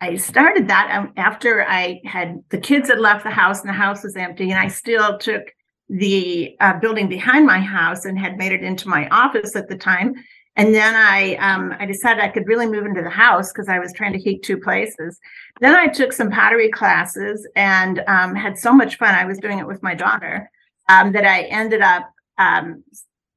I 0.00 0.16
started 0.16 0.68
that 0.68 0.86
um, 0.96 1.12
after 1.16 1.50
I 1.80 2.00
had 2.04 2.28
the 2.48 2.58
kids 2.58 2.88
had 2.88 2.98
left 2.98 3.22
the 3.24 3.30
house 3.42 3.60
and 3.60 3.68
the 3.68 3.82
house 3.84 4.02
was 4.02 4.16
empty, 4.16 4.50
and 4.50 4.58
I 4.58 4.68
still 4.68 5.18
took 5.18 5.44
the 5.88 6.56
uh, 6.60 6.78
building 6.80 7.08
behind 7.08 7.46
my 7.46 7.60
house 7.60 8.04
and 8.04 8.18
had 8.18 8.38
made 8.38 8.52
it 8.52 8.62
into 8.62 8.88
my 8.88 9.08
office 9.08 9.54
at 9.56 9.68
the 9.68 9.76
time. 9.76 10.14
And 10.56 10.74
then 10.74 10.94
I 10.94 11.34
um, 11.36 11.74
I 11.80 11.86
decided 11.86 12.22
I 12.22 12.28
could 12.28 12.46
really 12.46 12.66
move 12.66 12.86
into 12.86 13.02
the 13.02 13.10
house 13.10 13.52
because 13.52 13.68
I 13.68 13.78
was 13.80 13.92
trying 13.92 14.12
to 14.12 14.20
keep 14.20 14.42
two 14.42 14.58
places. 14.58 15.18
Then 15.60 15.74
I 15.74 15.88
took 15.88 16.12
some 16.12 16.30
pottery 16.30 16.70
classes 16.70 17.46
and 17.56 18.02
um, 18.06 18.34
had 18.36 18.56
so 18.58 18.72
much 18.72 18.96
fun. 18.96 19.14
I 19.14 19.24
was 19.24 19.38
doing 19.38 19.58
it 19.58 19.66
with 19.66 19.82
my 19.82 19.94
daughter. 19.94 20.50
um, 20.88 21.12
that 21.12 21.24
I 21.24 21.42
ended 21.42 21.80
up 21.80 22.10
um, 22.38 22.84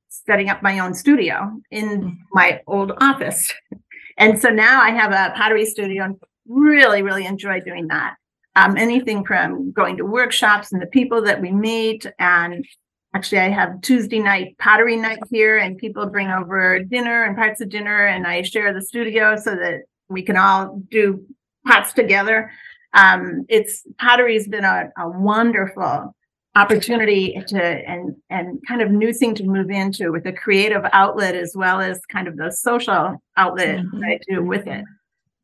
setting 0.09 0.49
up 0.49 0.61
my 0.61 0.79
own 0.79 0.93
studio 0.93 1.59
in 1.71 2.17
my 2.31 2.61
old 2.67 2.91
office. 3.01 3.53
And 4.19 4.39
so 4.39 4.49
now 4.49 4.81
I 4.81 4.89
have 4.89 5.11
a 5.11 5.31
pottery 5.37 5.63
studio 5.63 6.03
and 6.05 6.15
really, 6.47 7.03
really 7.03 7.27
enjoy 7.27 7.59
doing 7.59 7.87
that. 7.89 8.15
Um, 8.57 8.75
anything 8.75 9.23
from 9.23 9.71
going 9.71 9.97
to 9.97 10.03
workshops 10.05 10.71
and 10.73 10.81
the 10.81 10.87
people 10.87 11.21
that 11.21 11.39
we 11.41 11.51
meet. 11.51 12.07
And 12.17 12.65
actually, 13.13 13.39
I 13.39 13.49
have 13.49 13.81
Tuesday 13.81 14.19
night 14.19 14.57
pottery 14.57 14.95
night 14.95 15.19
here, 15.29 15.57
and 15.57 15.77
people 15.77 16.07
bring 16.07 16.29
over 16.29 16.79
dinner 16.79 17.23
and 17.23 17.35
parts 17.37 17.61
of 17.61 17.69
dinner, 17.69 18.07
and 18.07 18.25
I 18.25 18.41
share 18.41 18.73
the 18.73 18.81
studio 18.81 19.35
so 19.35 19.51
that 19.55 19.81
we 20.09 20.23
can 20.23 20.37
all 20.37 20.81
do 20.89 21.23
pots 21.67 21.93
together. 21.93 22.51
Um, 22.93 23.45
it's 23.47 23.83
pottery's 23.99 24.47
been 24.47 24.65
a, 24.65 24.89
a 24.97 25.07
wonderful 25.07 26.15
opportunity 26.55 27.39
to 27.49 27.61
and 27.61 28.15
and 28.31 28.59
kind 28.67 28.81
of 28.81 28.89
new 28.89 29.13
thing 29.13 29.35
to 29.35 29.43
move 29.43 29.69
into 29.69 30.11
with 30.11 30.25
a 30.25 30.33
creative 30.33 30.83
outlet 30.93 31.35
as 31.35 31.53
well 31.55 31.79
as 31.79 31.99
kind 32.11 32.27
of 32.27 32.35
the 32.37 32.49
social 32.51 33.21
outlet 33.35 33.77
Mhm. 33.81 33.91
that 33.99 34.07
I 34.07 34.19
do 34.27 34.41
with 34.43 34.65
it. 34.65 34.83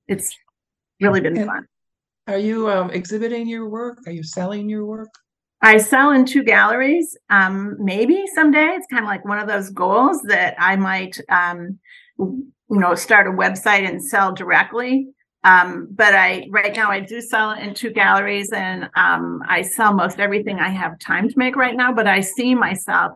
It's 0.08 0.36
really 1.00 1.22
been 1.22 1.38
And- 1.38 1.46
fun. 1.46 1.68
Are 2.28 2.38
you 2.38 2.70
um, 2.70 2.90
exhibiting 2.92 3.48
your 3.48 3.68
work? 3.68 4.00
Are 4.06 4.12
you 4.12 4.24
selling 4.24 4.70
your 4.70 4.86
work? 4.86 5.10
I 5.62 5.78
sell 5.78 6.12
in 6.12 6.26
two 6.26 6.44
galleries. 6.44 7.18
Um, 7.30 7.76
maybe 7.80 8.24
someday 8.34 8.76
it's 8.76 8.88
kind 8.88 9.04
of 9.04 9.10
like 9.10 9.26
one 9.26 9.40
of 9.40 9.48
those 9.48 9.70
goals 9.70 10.22
that 10.24 10.56
I 10.58 10.76
might, 10.76 11.18
um, 11.30 11.80
you 12.18 12.54
know, 12.70 12.96
start 12.96 13.28
a 13.28 13.32
website 13.32 13.88
and 13.88 14.04
sell 14.04 14.34
directly. 14.34 15.08
Um, 15.46 15.90
but 15.92 16.16
I 16.16 16.48
right 16.50 16.74
now 16.74 16.90
I 16.90 17.02
do 17.02 17.20
sell 17.20 17.52
in 17.52 17.74
two 17.74 17.92
galleries, 17.92 18.52
and 18.54 18.90
um, 18.96 19.42
I 19.48 19.62
sell 19.62 19.94
most 19.94 20.20
everything 20.20 20.60
I 20.60 20.70
have 20.70 21.00
time 21.00 21.28
to 21.28 21.38
make 21.38 21.58
right 21.58 21.76
now. 21.76 21.94
But 21.94 22.08
I 22.08 22.22
see 22.22 22.56
myself 22.56 23.14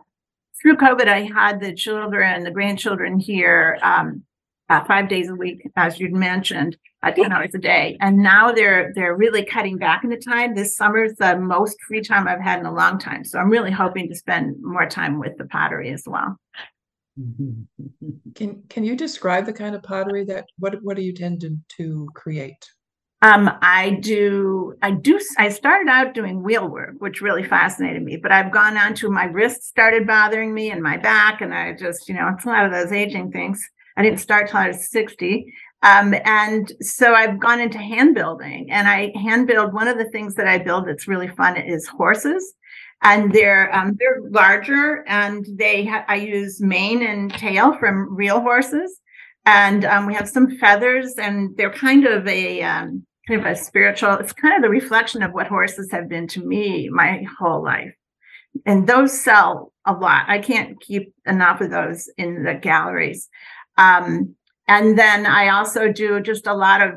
through 0.60 0.76
COVID. 0.76 1.08
I 1.08 1.22
had 1.22 1.60
the 1.60 1.74
children, 1.74 2.44
the 2.44 2.50
grandchildren 2.50 3.18
here 3.18 3.78
um, 3.82 4.24
uh, 4.68 4.84
five 4.84 5.08
days 5.08 5.30
a 5.30 5.34
week, 5.34 5.70
as 5.76 5.98
you'd 5.98 6.12
mentioned, 6.12 6.76
uh, 7.02 7.10
ten 7.12 7.32
hours 7.32 7.54
a 7.54 7.58
day, 7.58 7.96
and 8.00 8.18
now 8.18 8.52
they're 8.52 8.92
they're 8.94 9.16
really 9.16 9.44
cutting 9.44 9.76
back 9.76 10.04
in 10.04 10.10
the 10.10 10.16
time. 10.16 10.54
This 10.54 10.76
summer's 10.76 11.14
the 11.14 11.38
most 11.38 11.76
free 11.86 12.02
time 12.02 12.28
I've 12.28 12.40
had 12.40 12.60
in 12.60 12.66
a 12.66 12.74
long 12.74 12.98
time, 12.98 13.24
so 13.24 13.38
I'm 13.38 13.50
really 13.50 13.70
hoping 13.70 14.08
to 14.08 14.14
spend 14.14 14.56
more 14.60 14.86
time 14.86 15.18
with 15.18 15.36
the 15.38 15.46
pottery 15.46 15.92
as 15.92 16.04
well. 16.06 16.36
Can 18.34 18.62
can 18.68 18.84
you 18.84 18.96
describe 18.96 19.46
the 19.46 19.52
kind 19.52 19.74
of 19.74 19.82
pottery 19.82 20.24
that 20.24 20.46
what 20.58 20.82
what 20.82 20.96
do 20.96 21.02
you 21.02 21.12
tend 21.12 21.40
to, 21.42 21.56
to 21.76 22.08
create? 22.14 22.64
Um, 23.20 23.50
I 23.62 23.98
do, 24.00 24.74
I 24.80 24.92
do, 24.92 25.18
I 25.38 25.48
started 25.48 25.90
out 25.90 26.14
doing 26.14 26.44
wheel 26.44 26.68
work, 26.68 26.94
which 26.98 27.20
really 27.20 27.42
fascinated 27.42 28.02
me, 28.02 28.16
but 28.16 28.30
I've 28.30 28.52
gone 28.52 28.76
on 28.76 28.94
to 28.94 29.10
my 29.10 29.24
wrists 29.24 29.66
started 29.66 30.06
bothering 30.06 30.54
me 30.54 30.70
and 30.70 30.80
my 30.80 30.98
back. 30.98 31.40
And 31.40 31.52
I 31.52 31.72
just, 31.72 32.08
you 32.08 32.14
know, 32.14 32.30
it's 32.32 32.44
a 32.44 32.48
lot 32.48 32.64
of 32.64 32.70
those 32.70 32.92
aging 32.92 33.32
things. 33.32 33.60
I 33.96 34.02
didn't 34.02 34.20
start 34.20 34.48
till 34.48 34.60
I 34.60 34.68
was 34.68 34.88
60. 34.88 35.52
Um, 35.82 36.14
and 36.24 36.72
so 36.80 37.14
I've 37.14 37.38
gone 37.38 37.60
into 37.60 37.78
hand 37.78 38.14
building 38.14 38.70
and 38.70 38.88
I 38.88 39.12
hand 39.16 39.46
build. 39.46 39.72
One 39.72 39.88
of 39.88 39.96
the 39.98 40.10
things 40.10 40.34
that 40.34 40.48
I 40.48 40.58
build 40.58 40.88
that's 40.88 41.06
really 41.06 41.28
fun 41.28 41.56
is 41.56 41.86
horses. 41.86 42.54
And 43.00 43.32
they're 43.32 43.72
um, 43.72 43.96
they're 43.96 44.20
larger, 44.30 45.04
and 45.06 45.46
they 45.56 45.84
ha- 45.84 46.04
I 46.08 46.16
use 46.16 46.60
mane 46.60 47.06
and 47.06 47.32
tail 47.32 47.78
from 47.78 48.12
real 48.12 48.40
horses, 48.40 48.98
and 49.46 49.84
um, 49.84 50.04
we 50.06 50.14
have 50.14 50.28
some 50.28 50.58
feathers, 50.58 51.14
and 51.16 51.56
they're 51.56 51.72
kind 51.72 52.06
of 52.08 52.26
a 52.26 52.60
um, 52.62 53.06
kind 53.28 53.38
of 53.40 53.46
a 53.46 53.54
spiritual. 53.54 54.14
It's 54.14 54.32
kind 54.32 54.56
of 54.56 54.62
the 54.62 54.68
reflection 54.68 55.22
of 55.22 55.30
what 55.32 55.46
horses 55.46 55.92
have 55.92 56.08
been 56.08 56.26
to 56.26 56.44
me 56.44 56.88
my 56.88 57.24
whole 57.38 57.62
life, 57.62 57.94
and 58.66 58.88
those 58.88 59.16
sell 59.16 59.72
a 59.86 59.92
lot. 59.92 60.24
I 60.26 60.40
can't 60.40 60.80
keep 60.80 61.14
enough 61.24 61.60
of 61.60 61.70
those 61.70 62.10
in 62.18 62.42
the 62.42 62.54
galleries. 62.54 63.28
Um, 63.76 64.34
and 64.68 64.98
then 64.98 65.26
I 65.26 65.48
also 65.48 65.90
do 65.90 66.20
just 66.20 66.46
a 66.46 66.54
lot 66.54 66.82
of 66.82 66.94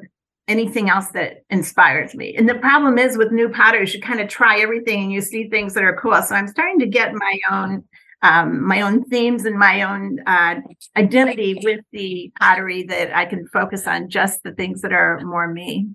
anything 0.47 0.89
else 0.89 1.07
that 1.11 1.43
inspires 1.49 2.13
me. 2.13 2.35
And 2.35 2.47
the 2.47 2.55
problem 2.55 2.97
is 2.97 3.17
with 3.17 3.31
new 3.31 3.49
potters, 3.49 3.93
you 3.93 4.01
kind 4.01 4.19
of 4.19 4.27
try 4.27 4.59
everything 4.59 5.03
and 5.03 5.11
you 5.11 5.21
see 5.21 5.47
things 5.47 5.73
that 5.73 5.83
are 5.83 5.95
cool. 5.95 6.21
So 6.21 6.35
I'm 6.35 6.47
starting 6.47 6.79
to 6.79 6.85
get 6.85 7.13
my 7.13 7.39
own 7.49 7.83
um, 8.23 8.63
my 8.63 8.81
own 8.81 9.03
themes 9.05 9.45
and 9.45 9.57
my 9.57 9.81
own 9.81 10.19
uh, 10.27 10.57
identity 10.95 11.59
with 11.63 11.79
the 11.91 12.31
pottery 12.39 12.83
that 12.83 13.17
I 13.17 13.25
can 13.25 13.47
focus 13.47 13.87
on 13.87 14.09
just 14.09 14.43
the 14.43 14.51
things 14.51 14.81
that 14.81 14.93
are 14.93 15.19
more 15.21 15.47
me. 15.51 15.87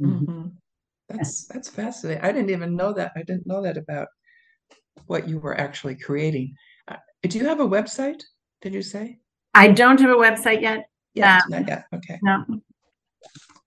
Mhm. 0.00 0.54
That's 1.08 1.46
that's 1.46 1.68
fascinating. 1.68 2.24
I 2.24 2.32
didn't 2.32 2.50
even 2.50 2.74
know 2.74 2.92
that. 2.94 3.12
I 3.14 3.22
didn't 3.22 3.46
know 3.46 3.62
that 3.62 3.76
about 3.76 4.08
what 5.06 5.28
you 5.28 5.38
were 5.38 5.58
actually 5.58 5.94
creating. 5.94 6.54
Uh, 6.88 6.96
do 7.22 7.38
you 7.38 7.46
have 7.46 7.60
a 7.60 7.68
website? 7.68 8.22
Did 8.60 8.74
you 8.74 8.82
say? 8.82 9.20
I 9.54 9.68
don't 9.68 10.00
have 10.00 10.10
a 10.10 10.14
website 10.14 10.62
yet. 10.62 10.88
Yes, 11.18 11.42
Um, 11.44 11.50
not 11.50 11.68
yet. 11.68 11.84
Okay, 11.94 12.18
No, 12.22 12.44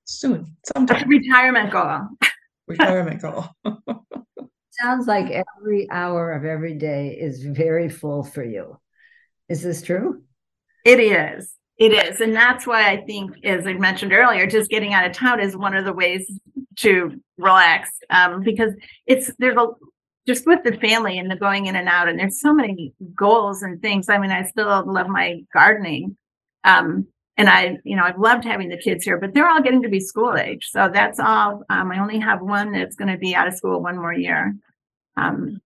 soon, 0.06 0.56
sometime. 0.74 1.08
retirement 1.10 1.72
goal. 1.72 2.08
Retirement 2.68 3.22
goal. 3.22 3.46
Sounds 4.72 5.06
like 5.08 5.30
every 5.60 5.90
hour 5.92 6.32
of 6.32 6.46
every 6.46 6.74
day 6.76 7.10
is 7.10 7.44
very 7.44 7.90
full 7.90 8.24
for 8.24 8.44
you. 8.44 8.78
Is 9.50 9.62
this 9.62 9.82
true? 9.82 10.24
It 10.86 11.00
is. 11.00 11.52
It 11.78 11.92
is. 11.94 12.22
And 12.22 12.34
that's 12.36 12.66
why 12.66 12.90
I 12.90 13.02
think, 13.06 13.44
as 13.44 13.68
I 13.68 13.74
mentioned 13.74 14.14
earlier, 14.14 14.48
just 14.48 14.70
getting 14.70 14.94
out 14.94 15.06
of 15.06 15.12
town 15.14 15.40
is 15.40 15.58
one 15.58 15.76
of 15.76 15.84
the 15.86 15.94
ways 15.94 16.32
to 16.78 17.20
relax. 17.38 17.90
Um, 18.10 18.42
because 18.44 18.74
it's 19.06 19.32
there's 19.40 19.58
a 19.58 19.68
just 20.28 20.46
with 20.48 20.64
the 20.64 20.78
family 20.78 21.18
and 21.18 21.30
the 21.30 21.36
going 21.36 21.66
in 21.66 21.76
and 21.76 21.90
out, 21.90 22.08
and 22.08 22.18
there's 22.20 22.40
so 22.40 22.54
many 22.54 22.94
goals 23.16 23.64
and 23.64 23.82
things. 23.82 24.08
I 24.10 24.20
mean, 24.20 24.32
I 24.32 24.44
still 24.44 24.68
love 24.86 25.08
my 25.10 25.42
gardening. 25.54 26.16
Um, 26.64 27.08
and 27.38 27.50
I, 27.50 27.78
you 27.84 27.96
know, 27.96 28.04
I've 28.04 28.20
loved 28.20 28.44
having 28.44 28.70
the 28.70 28.78
kids 28.78 29.04
here, 29.04 29.18
but 29.18 29.34
they're 29.34 29.50
all 29.50 29.62
getting 29.62 29.82
to 29.84 29.90
be 29.90 30.00
school 30.00 30.36
age. 30.38 30.68
So 30.70 30.90
that's 30.94 31.20
all. 31.20 31.64
Um, 31.70 31.92
I 31.92 32.00
only 32.00 32.20
have 32.20 32.42
one 32.42 32.72
that's 32.72 32.96
going 32.96 33.12
to 33.12 33.18
be 33.18 33.34
out 33.36 33.48
of 33.48 33.56
school 33.56 33.82
one 33.82 33.98
more 33.98 34.14
year. 34.14 34.56
Um, 35.18 35.62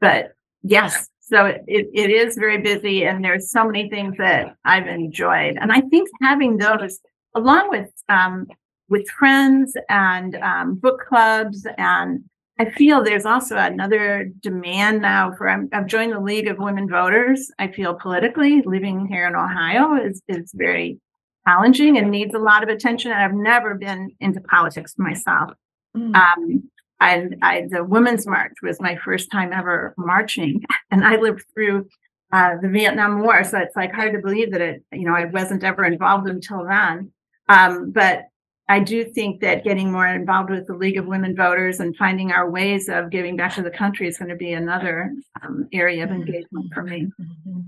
but 0.00 0.34
yes, 0.62 1.08
so 1.20 1.46
it, 1.46 1.64
it 1.66 2.10
is 2.10 2.36
very 2.36 2.58
busy 2.58 3.04
and 3.04 3.24
there's 3.24 3.50
so 3.50 3.64
many 3.64 3.88
things 3.88 4.16
that 4.18 4.56
I've 4.64 4.86
enjoyed. 4.86 5.56
And 5.60 5.72
I 5.72 5.80
think 5.82 6.08
having 6.20 6.56
those 6.56 7.00
along 7.34 7.70
with 7.70 7.90
um, 8.08 8.46
with 8.88 9.08
friends 9.10 9.76
and 9.88 10.36
um, 10.36 10.74
book 10.76 11.04
clubs 11.08 11.66
and 11.78 12.24
I 12.58 12.70
feel 12.70 13.02
there's 13.02 13.26
also 13.26 13.56
another 13.56 14.30
demand 14.40 15.02
now 15.02 15.34
for 15.36 15.48
I'm, 15.48 15.68
I've 15.72 15.86
joined 15.86 16.12
the 16.12 16.20
League 16.20 16.48
of 16.48 16.58
Women 16.58 16.88
Voters. 16.88 17.50
I 17.58 17.68
feel 17.68 17.94
politically 17.94 18.62
living 18.62 19.06
here 19.06 19.26
in 19.26 19.34
Ohio 19.34 19.94
is 19.96 20.22
is 20.28 20.52
very 20.54 20.98
challenging 21.46 21.98
and 21.98 22.10
needs 22.10 22.34
a 22.34 22.38
lot 22.38 22.62
of 22.62 22.68
attention. 22.68 23.12
And 23.12 23.22
I've 23.22 23.34
never 23.34 23.74
been 23.74 24.10
into 24.20 24.40
politics 24.40 24.94
myself. 24.96 25.50
Mm. 25.96 26.14
Um, 26.16 26.70
and 26.98 27.36
I, 27.42 27.66
the 27.70 27.84
Women's 27.84 28.26
March 28.26 28.54
was 28.62 28.80
my 28.80 28.96
first 28.96 29.30
time 29.30 29.52
ever 29.52 29.94
marching, 29.98 30.62
and 30.90 31.04
I 31.04 31.16
lived 31.16 31.44
through 31.52 31.88
uh, 32.32 32.54
the 32.60 32.68
Vietnam 32.68 33.22
War, 33.22 33.44
so 33.44 33.58
it's 33.58 33.76
like 33.76 33.92
hard 33.92 34.14
to 34.14 34.18
believe 34.18 34.52
that 34.52 34.60
it, 34.60 34.82
you 34.92 35.04
know, 35.04 35.14
I 35.14 35.26
wasn't 35.26 35.62
ever 35.62 35.84
involved 35.84 36.28
until 36.28 36.64
then. 36.64 37.12
Um, 37.48 37.92
but 37.92 38.24
I 38.68 38.80
do 38.80 39.04
think 39.04 39.40
that 39.42 39.64
getting 39.64 39.92
more 39.92 40.08
involved 40.08 40.50
with 40.50 40.66
the 40.66 40.74
League 40.74 40.98
of 40.98 41.06
Women 41.06 41.36
Voters 41.36 41.78
and 41.80 41.96
finding 41.96 42.32
our 42.32 42.50
ways 42.50 42.88
of 42.88 43.10
giving 43.10 43.36
back 43.36 43.54
to 43.54 43.62
the 43.62 43.70
country 43.70 44.08
is 44.08 44.18
going 44.18 44.28
to 44.28 44.36
be 44.36 44.54
another 44.54 45.14
um, 45.42 45.68
area 45.72 46.02
of 46.02 46.10
engagement 46.10 46.72
for 46.74 46.82
me. 46.82 47.10
Mhm. 47.20 47.66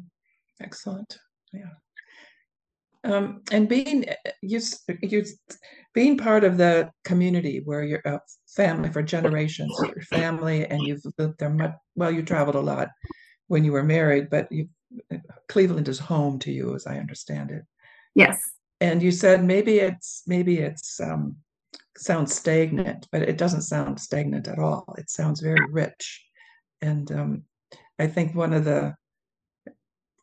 Excellent. 0.60 1.18
Yeah. 1.52 1.70
Um, 3.04 3.42
and 3.52 3.68
being 3.68 4.08
uh, 4.08 4.30
you 4.42 4.60
you 5.02 5.24
being 5.94 6.18
part 6.18 6.42
of 6.42 6.58
the 6.58 6.90
community 7.04 7.62
where 7.64 7.84
you're 7.84 8.02
a 8.04 8.20
family 8.48 8.90
for 8.90 9.02
generations, 9.02 9.72
your 9.84 10.02
family, 10.02 10.66
and 10.66 10.82
you've 10.82 11.04
lived 11.16 11.38
there 11.38 11.48
much. 11.48 11.74
Well, 11.94 12.10
you 12.10 12.22
traveled 12.22 12.56
a 12.56 12.60
lot 12.60 12.88
when 13.46 13.64
you 13.64 13.70
were 13.70 13.84
married, 13.84 14.30
but 14.30 14.50
you 14.50 14.68
Cleveland 15.48 15.88
is 15.88 15.98
home 15.98 16.38
to 16.40 16.52
you, 16.52 16.74
as 16.74 16.86
I 16.86 16.98
understand 16.98 17.50
it. 17.50 17.62
Yes. 18.14 18.42
And 18.80 19.02
you 19.02 19.10
said 19.10 19.44
maybe 19.44 19.78
it's 19.80 20.22
maybe 20.26 20.58
it's 20.58 21.00
um, 21.00 21.36
sounds 21.96 22.34
stagnant, 22.34 23.08
but 23.10 23.22
it 23.22 23.38
doesn't 23.38 23.62
sound 23.62 24.00
stagnant 24.00 24.48
at 24.48 24.58
all. 24.58 24.94
It 24.98 25.10
sounds 25.10 25.40
very 25.40 25.66
rich, 25.70 26.24
and 26.80 27.10
um, 27.10 27.42
I 27.98 28.06
think 28.06 28.34
one 28.34 28.52
of 28.52 28.64
the 28.64 28.94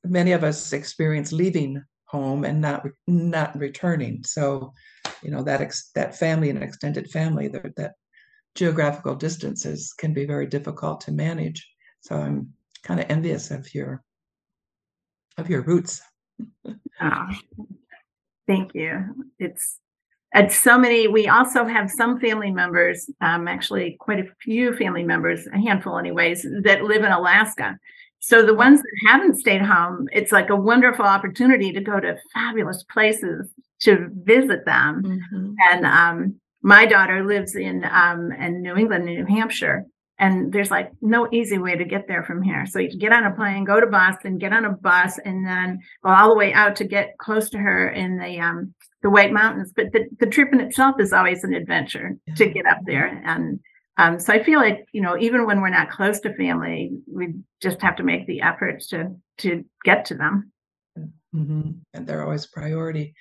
many 0.06 0.32
of 0.32 0.44
us 0.44 0.72
experience 0.72 1.32
leaving 1.32 1.84
home 2.06 2.46
and 2.46 2.62
not 2.62 2.86
not 3.08 3.58
returning. 3.58 4.24
So, 4.24 4.74
you 5.22 5.32
know 5.32 5.44
that 5.44 5.62
ex- 5.62 5.92
that 5.96 6.18
family 6.18 6.50
and 6.50 6.64
extended 6.64 7.10
family 7.12 7.50
that 7.50 7.76
that 7.76 7.94
geographical 8.56 9.16
distances 9.16 9.94
can 9.98 10.14
be 10.14 10.26
very 10.26 10.48
difficult 10.48 11.02
to 11.02 11.12
manage. 11.12 11.70
So 12.00 12.16
I'm 12.16 12.54
kind 12.84 13.00
of 13.00 13.08
envious 13.10 13.52
of 13.52 13.74
your 13.74 14.04
of 15.38 15.50
your 15.50 15.62
roots. 15.62 16.02
Oh, 17.02 17.30
thank 18.48 18.74
you. 18.74 19.04
It's 19.40 19.80
at 20.34 20.52
so 20.52 20.78
many. 20.78 21.08
We 21.08 21.28
also 21.28 21.66
have 21.66 21.90
some 21.90 22.20
family 22.20 22.52
members, 22.52 23.10
um, 23.22 23.48
actually 23.48 23.98
quite 24.00 24.20
a 24.20 24.28
few 24.42 24.76
family 24.76 25.04
members, 25.04 25.48
a 25.48 25.58
handful, 25.58 25.98
anyways, 25.98 26.46
that 26.64 26.84
live 26.84 27.04
in 27.04 27.12
Alaska. 27.12 27.78
So 28.20 28.44
the 28.44 28.56
ones 28.56 28.82
that 28.82 29.12
haven't 29.12 29.38
stayed 29.38 29.62
home, 29.62 30.08
it's 30.12 30.32
like 30.32 30.50
a 30.50 30.56
wonderful 30.56 31.06
opportunity 31.06 31.72
to 31.72 31.80
go 31.80 32.00
to 32.00 32.18
fabulous 32.34 32.84
places 32.92 33.50
to 33.82 34.10
visit 34.24 34.66
them. 34.66 35.04
Mm-hmm. 35.04 35.54
And 35.72 35.86
um, 35.86 36.36
my 36.62 36.86
daughter 36.86 37.24
lives 37.24 37.56
in 37.56 37.86
um, 37.92 38.32
in 38.32 38.62
New 38.62 38.76
England, 38.76 39.08
in 39.08 39.16
New 39.16 39.26
Hampshire, 39.26 39.86
and 40.18 40.52
there's 40.54 40.72
like 40.72 40.92
no 41.02 41.28
easy 41.32 41.58
way 41.58 41.76
to 41.76 41.86
get 41.86 42.08
there 42.08 42.24
from 42.24 42.42
here. 42.42 42.66
So 42.66 42.80
you 42.80 42.98
get 42.98 43.12
on 43.12 43.26
a 43.26 43.36
plane, 43.36 43.66
go 43.66 43.80
to 43.80 43.88
Boston, 43.88 44.38
get 44.38 44.54
on 44.54 44.66
a 44.66 44.72
bus, 44.72 45.20
and 45.20 45.46
then 45.46 45.80
go 46.04 46.12
all 46.12 46.30
the 46.30 46.36
way 46.36 46.54
out 46.54 46.76
to 46.78 46.86
get 46.86 47.18
close 47.18 47.50
to 47.50 47.58
her 47.58 47.90
in 47.90 48.18
the 48.18 48.40
um, 48.40 48.74
the 49.04 49.10
White 49.10 49.34
Mountains. 49.34 49.72
But 49.76 49.92
the, 49.92 50.06
the 50.20 50.28
trip 50.28 50.50
in 50.54 50.62
itself 50.62 50.96
is 51.00 51.14
always 51.14 51.44
an 51.44 51.54
adventure 51.54 52.18
to 52.38 52.48
get 52.48 52.66
up 52.66 52.80
there 52.86 53.22
and 53.26 53.60
um, 53.98 54.20
so 54.20 54.34
I 54.34 54.44
feel 54.44 54.60
like 54.60 54.86
you 54.92 55.02
know, 55.02 55.18
even 55.18 55.46
when 55.46 55.62
we're 55.62 55.70
not 55.70 55.90
close 55.90 56.20
to 56.22 56.36
family, 56.36 56.92
we 57.12 57.36
just 57.62 57.82
have 57.82 57.96
to 57.98 58.04
make 58.04 58.28
the 58.28 58.42
effort 58.42 58.82
to 58.90 59.16
to 59.40 59.64
get 59.84 60.06
to 60.06 60.16
them. 60.16 60.52
Mm-hmm. 60.98 61.72
And 61.94 62.08
they're 62.08 62.24
always 62.24 62.46
priority. 62.46 63.14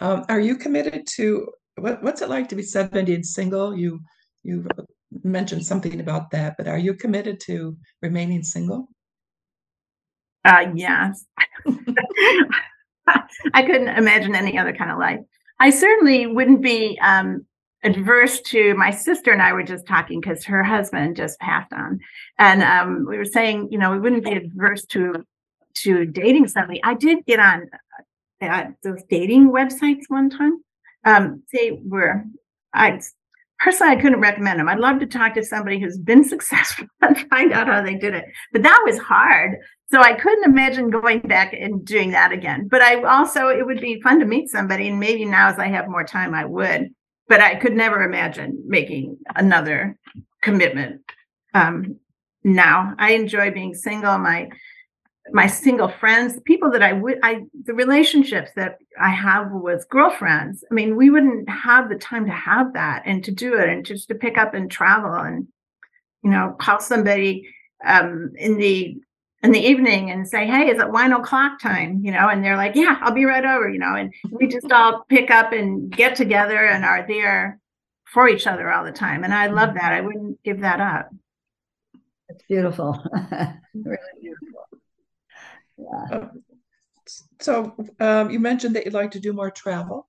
Um, 0.00 0.24
are 0.28 0.40
you 0.40 0.56
committed 0.56 1.06
to 1.16 1.48
what, 1.76 2.02
what's 2.02 2.22
it 2.22 2.28
like 2.28 2.48
to 2.48 2.56
be 2.56 2.62
seventy 2.62 3.14
and 3.14 3.26
single? 3.26 3.76
You 3.76 4.00
you 4.42 4.66
mentioned 5.22 5.64
something 5.64 6.00
about 6.00 6.30
that, 6.30 6.54
but 6.56 6.68
are 6.68 6.78
you 6.78 6.94
committed 6.94 7.40
to 7.40 7.76
remaining 8.02 8.42
single? 8.42 8.88
Uh, 10.44 10.66
yes. 10.74 11.24
I 13.54 13.62
couldn't 13.62 13.88
imagine 13.88 14.34
any 14.34 14.58
other 14.58 14.74
kind 14.74 14.90
of 14.90 14.98
life. 14.98 15.20
I 15.60 15.70
certainly 15.70 16.26
wouldn't 16.26 16.62
be 16.62 16.98
um, 17.02 17.46
adverse 17.82 18.40
to 18.40 18.74
my 18.74 18.90
sister 18.90 19.30
and 19.30 19.42
I 19.42 19.52
were 19.52 19.62
just 19.62 19.86
talking 19.86 20.20
because 20.20 20.44
her 20.44 20.62
husband 20.64 21.16
just 21.16 21.38
passed 21.38 21.72
on, 21.72 22.00
and 22.38 22.62
um, 22.62 23.06
we 23.08 23.16
were 23.16 23.24
saying, 23.24 23.68
you 23.70 23.78
know, 23.78 23.92
we 23.92 23.98
wouldn't 23.98 24.24
be 24.24 24.32
adverse 24.32 24.84
to 24.86 25.24
to 25.74 26.06
dating 26.06 26.48
somebody. 26.48 26.82
I 26.82 26.94
did 26.94 27.24
get 27.26 27.40
on 27.40 27.68
uh, 28.40 28.66
those 28.82 29.02
dating 29.08 29.50
websites 29.50 30.04
one 30.08 30.30
time. 30.30 30.62
Um, 31.04 31.42
they 31.52 31.78
were, 31.82 32.24
I 32.72 33.00
personally, 33.58 33.92
I 33.92 34.00
couldn't 34.00 34.20
recommend 34.20 34.60
them. 34.60 34.68
I'd 34.68 34.78
love 34.78 35.00
to 35.00 35.06
talk 35.06 35.34
to 35.34 35.44
somebody 35.44 35.78
who's 35.78 35.98
been 35.98 36.24
successful 36.28 36.86
and 37.00 37.28
find 37.30 37.52
out 37.52 37.66
how 37.66 37.82
they 37.82 37.94
did 37.94 38.14
it, 38.14 38.24
but 38.52 38.62
that 38.62 38.82
was 38.86 38.98
hard. 38.98 39.56
So 39.90 40.00
I 40.00 40.14
couldn't 40.14 40.44
imagine 40.44 40.90
going 40.90 41.20
back 41.20 41.52
and 41.52 41.84
doing 41.84 42.10
that 42.12 42.32
again. 42.32 42.68
But 42.68 42.82
I 42.82 43.02
also, 43.02 43.48
it 43.48 43.64
would 43.64 43.80
be 43.80 44.00
fun 44.00 44.18
to 44.20 44.26
meet 44.26 44.48
somebody, 44.48 44.88
and 44.88 44.98
maybe 44.98 45.24
now 45.24 45.48
as 45.48 45.58
I 45.58 45.68
have 45.68 45.88
more 45.88 46.04
time, 46.04 46.34
I 46.34 46.44
would 46.44 46.90
but 47.28 47.40
I 47.40 47.54
could 47.54 47.74
never 47.74 48.02
imagine 48.02 48.62
making 48.66 49.18
another 49.34 49.98
commitment. 50.42 51.00
Um, 51.54 51.96
now 52.42 52.94
I 52.98 53.12
enjoy 53.12 53.50
being 53.50 53.74
single. 53.74 54.18
My 54.18 54.48
my 55.32 55.46
single 55.46 55.88
friends, 55.88 56.38
people 56.44 56.70
that 56.70 56.82
I 56.82 56.92
would, 56.92 57.18
I 57.22 57.42
the 57.64 57.74
relationships 57.74 58.50
that 58.56 58.78
I 59.00 59.10
have 59.10 59.50
with 59.52 59.88
girlfriends. 59.88 60.64
I 60.70 60.74
mean, 60.74 60.96
we 60.96 61.10
wouldn't 61.10 61.48
have 61.48 61.88
the 61.88 61.96
time 61.96 62.26
to 62.26 62.32
have 62.32 62.74
that 62.74 63.02
and 63.06 63.24
to 63.24 63.30
do 63.30 63.54
it 63.54 63.68
and 63.68 63.86
just 63.86 64.08
to 64.08 64.14
pick 64.14 64.36
up 64.36 64.54
and 64.54 64.70
travel 64.70 65.14
and 65.14 65.48
you 66.22 66.30
know 66.30 66.56
call 66.58 66.80
somebody 66.80 67.48
um, 67.84 68.32
in 68.36 68.58
the 68.58 68.96
in 69.42 69.52
the 69.52 69.60
evening 69.60 70.10
and 70.10 70.26
say, 70.26 70.46
Hey, 70.46 70.70
is 70.70 70.80
it 70.80 70.90
wine 70.90 71.12
o'clock 71.12 71.60
time? 71.60 72.00
You 72.02 72.12
know, 72.12 72.28
and 72.28 72.42
they're 72.42 72.56
like, 72.56 72.74
Yeah, 72.74 72.98
I'll 73.00 73.12
be 73.12 73.26
right 73.26 73.44
over, 73.44 73.68
you 73.68 73.78
know, 73.78 73.94
and 73.94 74.12
we 74.30 74.48
just 74.48 74.72
all 74.72 75.04
pick 75.08 75.30
up 75.30 75.52
and 75.52 75.90
get 75.90 76.16
together 76.16 76.66
and 76.66 76.84
are 76.84 77.06
there 77.06 77.60
for 78.06 78.28
each 78.28 78.46
other 78.46 78.72
all 78.72 78.84
the 78.84 78.92
time. 78.92 79.22
And 79.22 79.34
I 79.34 79.48
love 79.48 79.74
that. 79.74 79.92
I 79.92 80.00
wouldn't 80.00 80.42
give 80.44 80.60
that 80.60 80.80
up. 80.80 81.10
It's 82.28 82.42
beautiful. 82.48 83.02
really 83.74 83.98
beautiful. 84.20 84.63
Yeah. 85.76 86.18
Uh, 86.18 86.28
so 87.40 87.74
um, 88.00 88.30
you 88.30 88.40
mentioned 88.40 88.76
that 88.76 88.84
you'd 88.84 88.94
like 88.94 89.10
to 89.12 89.20
do 89.20 89.32
more 89.32 89.50
travel. 89.50 90.08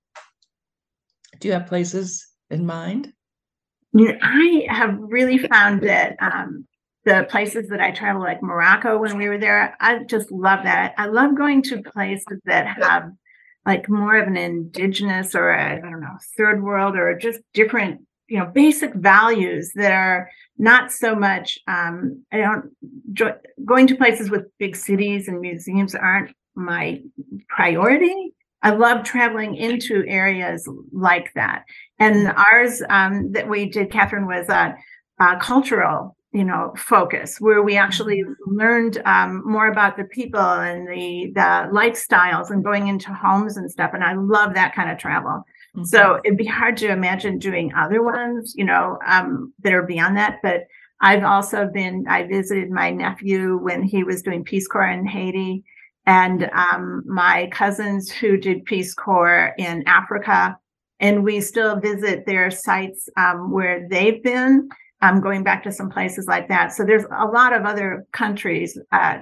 Do 1.40 1.48
you 1.48 1.54
have 1.54 1.68
places 1.68 2.28
in 2.50 2.66
mind? 2.66 3.12
I 3.98 4.66
have 4.70 4.98
really 5.00 5.38
found 5.38 5.82
that 5.84 6.18
um, 6.20 6.66
the 7.06 7.26
places 7.30 7.70
that 7.70 7.82
I 7.82 7.92
travel, 7.92 8.22
like 8.22 8.42
Morocco 8.42 8.98
when 8.98 9.18
we 9.18 9.30
were 9.30 9.38
there, 9.38 9.76
I 9.80 10.04
just 10.04 10.32
love 10.32 10.64
that. 10.64 10.94
I 10.98 11.06
love 11.08 11.36
going 11.36 11.62
to 11.64 11.82
places 11.82 12.40
that 12.46 12.68
have 12.68 13.12
like 13.66 13.90
more 13.90 14.18
of 14.18 14.28
an 14.28 14.38
indigenous 14.38 15.36
or 15.36 15.52
I 15.52 15.80
don't 15.80 16.02
know, 16.02 16.18
third 16.38 16.64
world 16.64 16.96
or 16.96 17.18
just 17.18 17.40
different, 17.54 18.02
you 18.28 18.40
know, 18.40 18.46
basic 18.46 18.94
values 18.94 19.72
that 19.76 19.92
are 19.92 20.30
not 20.58 20.92
so 20.92 21.16
much. 21.16 21.60
Um, 21.68 22.24
I 22.32 22.38
don't 22.38 22.72
going 23.66 23.88
to 23.88 23.96
places 23.96 24.30
with 24.30 24.46
big 24.58 24.76
cities 24.76 25.28
and 25.28 25.40
museums 25.40 25.96
aren't 25.96 26.36
my 26.56 27.02
priority. 27.50 28.34
I 28.62 28.72
love 28.72 29.04
traveling 29.04 29.56
into 29.56 30.04
areas 30.08 30.68
like 30.92 31.32
that. 31.36 31.66
And 32.00 32.30
ours 32.30 32.82
um, 32.90 33.32
that 33.34 33.48
we 33.48 33.70
did, 33.70 33.92
Catherine, 33.92 34.26
was 34.26 34.50
a, 34.50 34.76
a 35.20 35.38
cultural 35.38 36.16
you 36.36 36.44
know 36.44 36.74
focus 36.76 37.40
where 37.40 37.64
we 37.64 37.78
actually 37.78 38.22
mm-hmm. 38.22 38.58
learned 38.58 39.02
um, 39.06 39.42
more 39.46 39.68
about 39.68 39.96
the 39.96 40.04
people 40.04 40.40
and 40.40 40.86
the 40.86 41.32
the 41.34 41.70
lifestyles 41.72 42.50
and 42.50 42.64
going 42.64 42.88
into 42.88 43.14
homes 43.14 43.56
and 43.56 43.72
stuff 43.72 43.92
and 43.94 44.04
i 44.04 44.14
love 44.14 44.54
that 44.54 44.76
kind 44.76 44.92
of 44.92 44.98
travel 44.98 45.46
mm-hmm. 45.76 45.84
so 45.84 46.20
it'd 46.24 46.38
be 46.38 46.46
hard 46.46 46.78
to 46.78 46.90
imagine 46.90 47.38
doing 47.38 47.74
other 47.74 48.02
ones 48.02 48.54
you 48.56 48.66
know 48.66 48.98
um, 49.06 49.54
that 49.62 49.74
are 49.74 49.84
beyond 49.84 50.18
that 50.18 50.40
but 50.42 50.62
i've 51.02 51.24
also 51.24 51.68
been 51.68 52.06
i 52.10 52.24
visited 52.24 52.70
my 52.70 52.90
nephew 52.90 53.58
when 53.58 53.84
he 53.84 54.04
was 54.04 54.22
doing 54.22 54.44
peace 54.44 54.68
corps 54.68 54.90
in 54.90 55.06
haiti 55.06 55.64
and 56.08 56.50
um, 56.54 57.02
my 57.06 57.50
cousins 57.52 58.12
who 58.12 58.38
did 58.38 58.66
peace 58.66 58.94
corps 58.94 59.54
in 59.58 59.84
africa 59.88 60.58
and 61.00 61.24
we 61.24 61.42
still 61.42 61.80
visit 61.80 62.26
their 62.26 62.50
sites 62.50 63.10
um, 63.18 63.52
where 63.52 63.88
they've 63.90 64.24
been 64.24 64.70
um, 65.02 65.22
going 65.22 65.44
back 65.44 65.64
to 65.64 65.72
some 65.72 65.90
places 65.90 66.26
like 66.28 66.48
that. 66.48 66.74
So 66.74 66.84
there's 66.84 67.06
a 67.12 67.26
lot 67.26 67.54
of 67.54 67.66
other 67.66 68.06
countries. 68.12 68.78
Uh, 68.92 69.20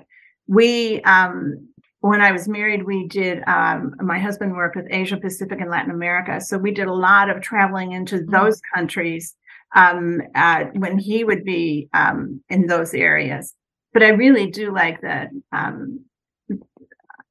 we, 0.48 1.02
um, 1.02 1.68
when 2.04 2.20
I 2.20 2.34
was 2.34 2.50
married, 2.50 2.84
we 2.84 3.08
did, 3.08 3.42
um, 3.48 3.96
my 4.02 4.20
husband 4.20 4.52
worked 4.58 4.76
with 4.76 4.88
Asia 4.90 5.16
Pacific 5.16 5.62
and 5.62 5.70
Latin 5.70 5.90
America. 5.90 6.42
So 6.42 6.58
we 6.58 6.72
did 6.72 6.88
a 6.88 6.94
lot 6.94 7.30
of 7.30 7.42
traveling 7.42 7.94
into 7.94 8.18
mm-hmm. 8.18 8.30
those 8.30 8.60
countries 8.76 9.38
um, 9.74 10.22
uh, 10.36 10.66
when 10.74 11.00
he 11.00 11.24
would 11.24 11.46
be 11.46 11.88
um, 11.94 12.44
in 12.50 12.68
those 12.68 12.94
areas. 12.94 13.54
But 13.94 14.04
I 14.04 14.10
really 14.10 14.52
do 14.52 14.74
like 14.74 15.00
that. 15.00 15.30
Um, 15.54 16.04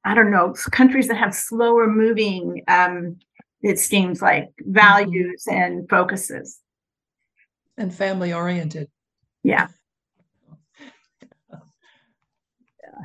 I 0.06 0.14
don't 0.14 0.30
know, 0.30 0.54
countries 0.70 1.08
that 1.08 1.18
have 1.18 1.34
slower 1.34 1.86
moving, 1.86 2.62
it 3.60 3.78
seems 3.78 4.22
like 4.22 4.44
mm-hmm. 4.44 4.72
values 4.72 5.44
and 5.50 5.86
focuses 5.90 6.60
and 7.76 7.94
family 7.94 8.32
oriented. 8.32 8.88
Yeah. 9.42 9.68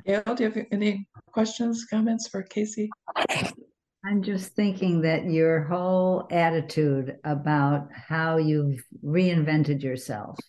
Yeah. 0.06 0.22
Gail, 0.24 0.36
do 0.36 0.44
you 0.44 0.52
have 0.52 0.66
any 0.72 1.08
questions, 1.38 1.86
comments 1.86 2.28
for 2.28 2.42
KC? 2.42 2.90
I'm 4.04 4.24
just 4.24 4.54
thinking 4.56 5.02
that 5.02 5.26
your 5.26 5.62
whole 5.66 6.28
attitude 6.32 7.18
about 7.24 7.90
how 7.92 8.38
you've 8.38 8.84
reinvented 9.06 9.84
yourself 9.84 10.40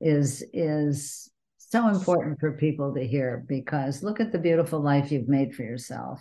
is 0.00 0.44
is 0.52 1.30
so 1.58 1.86
important 1.86 2.40
for 2.40 2.56
people 2.56 2.92
to 2.94 3.06
hear 3.06 3.44
because 3.46 4.02
look 4.02 4.18
at 4.18 4.32
the 4.32 4.40
beautiful 4.40 4.80
life 4.80 5.12
you've 5.12 5.28
made 5.28 5.54
for 5.54 5.62
yourself. 5.62 6.20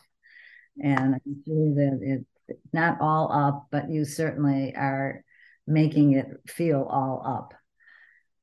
And 0.80 1.16
I'm 1.16 1.44
sure 1.44 1.74
that 1.74 2.00
it's 2.04 2.60
not 2.72 3.02
all 3.02 3.32
up, 3.34 3.66
but 3.72 3.90
you 3.90 4.06
certainly 4.06 4.76
are 4.76 5.24
making 5.66 6.12
it 6.14 6.28
feel 6.46 6.84
all 6.84 7.24
up. 7.26 7.56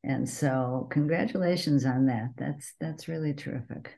And 0.02 0.28
so 0.28 0.88
congratulations 0.90 1.84
on 1.84 2.06
that. 2.06 2.30
That's 2.36 2.74
that's 2.80 3.06
really 3.06 3.34
terrific. 3.34 3.97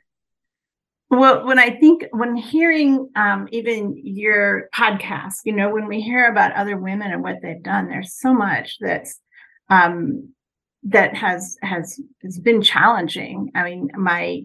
Well, 1.10 1.44
when 1.44 1.58
I 1.58 1.70
think 1.70 2.04
when 2.12 2.36
hearing 2.36 3.10
um, 3.16 3.48
even 3.50 4.00
your 4.02 4.68
podcast, 4.74 5.38
you 5.44 5.52
know, 5.52 5.68
when 5.68 5.88
we 5.88 6.00
hear 6.00 6.30
about 6.30 6.52
other 6.52 6.76
women 6.78 7.10
and 7.10 7.22
what 7.22 7.36
they've 7.42 7.62
done, 7.62 7.88
there's 7.88 8.14
so 8.14 8.32
much 8.32 8.76
that's 8.80 9.18
um, 9.68 10.32
that 10.84 11.16
has 11.16 11.56
has 11.62 12.00
has 12.22 12.38
been 12.38 12.62
challenging. 12.62 13.50
I 13.56 13.64
mean, 13.64 13.90
my 13.96 14.42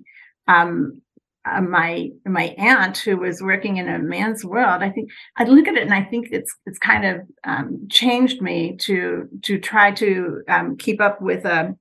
um, 0.48 1.02
uh, 1.46 1.62
my 1.62 2.10
my 2.26 2.56
aunt 2.58 2.98
who 2.98 3.18
was 3.18 3.44
working 3.44 3.78
in 3.78 3.88
a 3.88 4.00
man's 4.00 4.44
world 4.44 4.82
i 4.82 4.90
think 4.90 5.12
i 5.38 5.44
look 5.44 5.68
at 5.68 5.76
it 5.76 5.84
and 5.84 5.94
i 5.94 6.04
think 6.04 6.28
it's 6.32 6.52
it's 6.66 6.80
kind 6.80 7.06
of 7.06 7.22
um, 7.44 7.88
changed 7.90 8.42
me 8.42 8.76
to 8.78 9.30
to 9.44 9.60
try 9.60 9.92
to 9.92 10.42
um, 10.50 10.76
keep 10.76 11.00
up 11.00 11.22
with 11.22 11.46
a, 11.46 11.76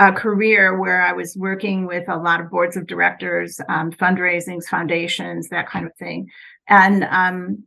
a, 0.00 0.12
career 0.12 0.78
where 0.78 1.02
i 1.02 1.12
was 1.12 1.36
working 1.36 1.86
with 1.86 2.08
a 2.08 2.16
lot 2.16 2.40
of 2.40 2.50
boards 2.50 2.76
of 2.76 2.86
directors 2.86 3.60
um, 3.68 3.90
fundraisings 3.92 4.64
foundations 4.64 5.48
that 5.48 5.68
kind 5.68 5.86
of 5.86 5.94
thing 5.96 6.28
and 6.68 7.04
um, 7.04 7.64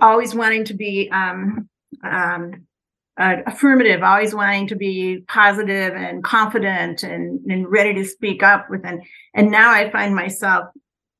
always 0.00 0.34
wanting 0.34 0.64
to 0.64 0.74
be 0.74 1.10
um, 1.10 1.68
um, 2.04 2.66
uh, 3.18 3.36
affirmative, 3.46 4.02
always 4.02 4.34
wanting 4.34 4.68
to 4.68 4.76
be 4.76 5.24
positive 5.26 5.94
and 5.94 6.22
confident 6.22 7.02
and, 7.02 7.40
and 7.50 7.70
ready 7.70 7.92
to 7.94 8.04
speak 8.04 8.42
up 8.42 8.70
within. 8.70 9.02
And 9.34 9.50
now 9.50 9.72
I 9.72 9.90
find 9.90 10.14
myself 10.14 10.68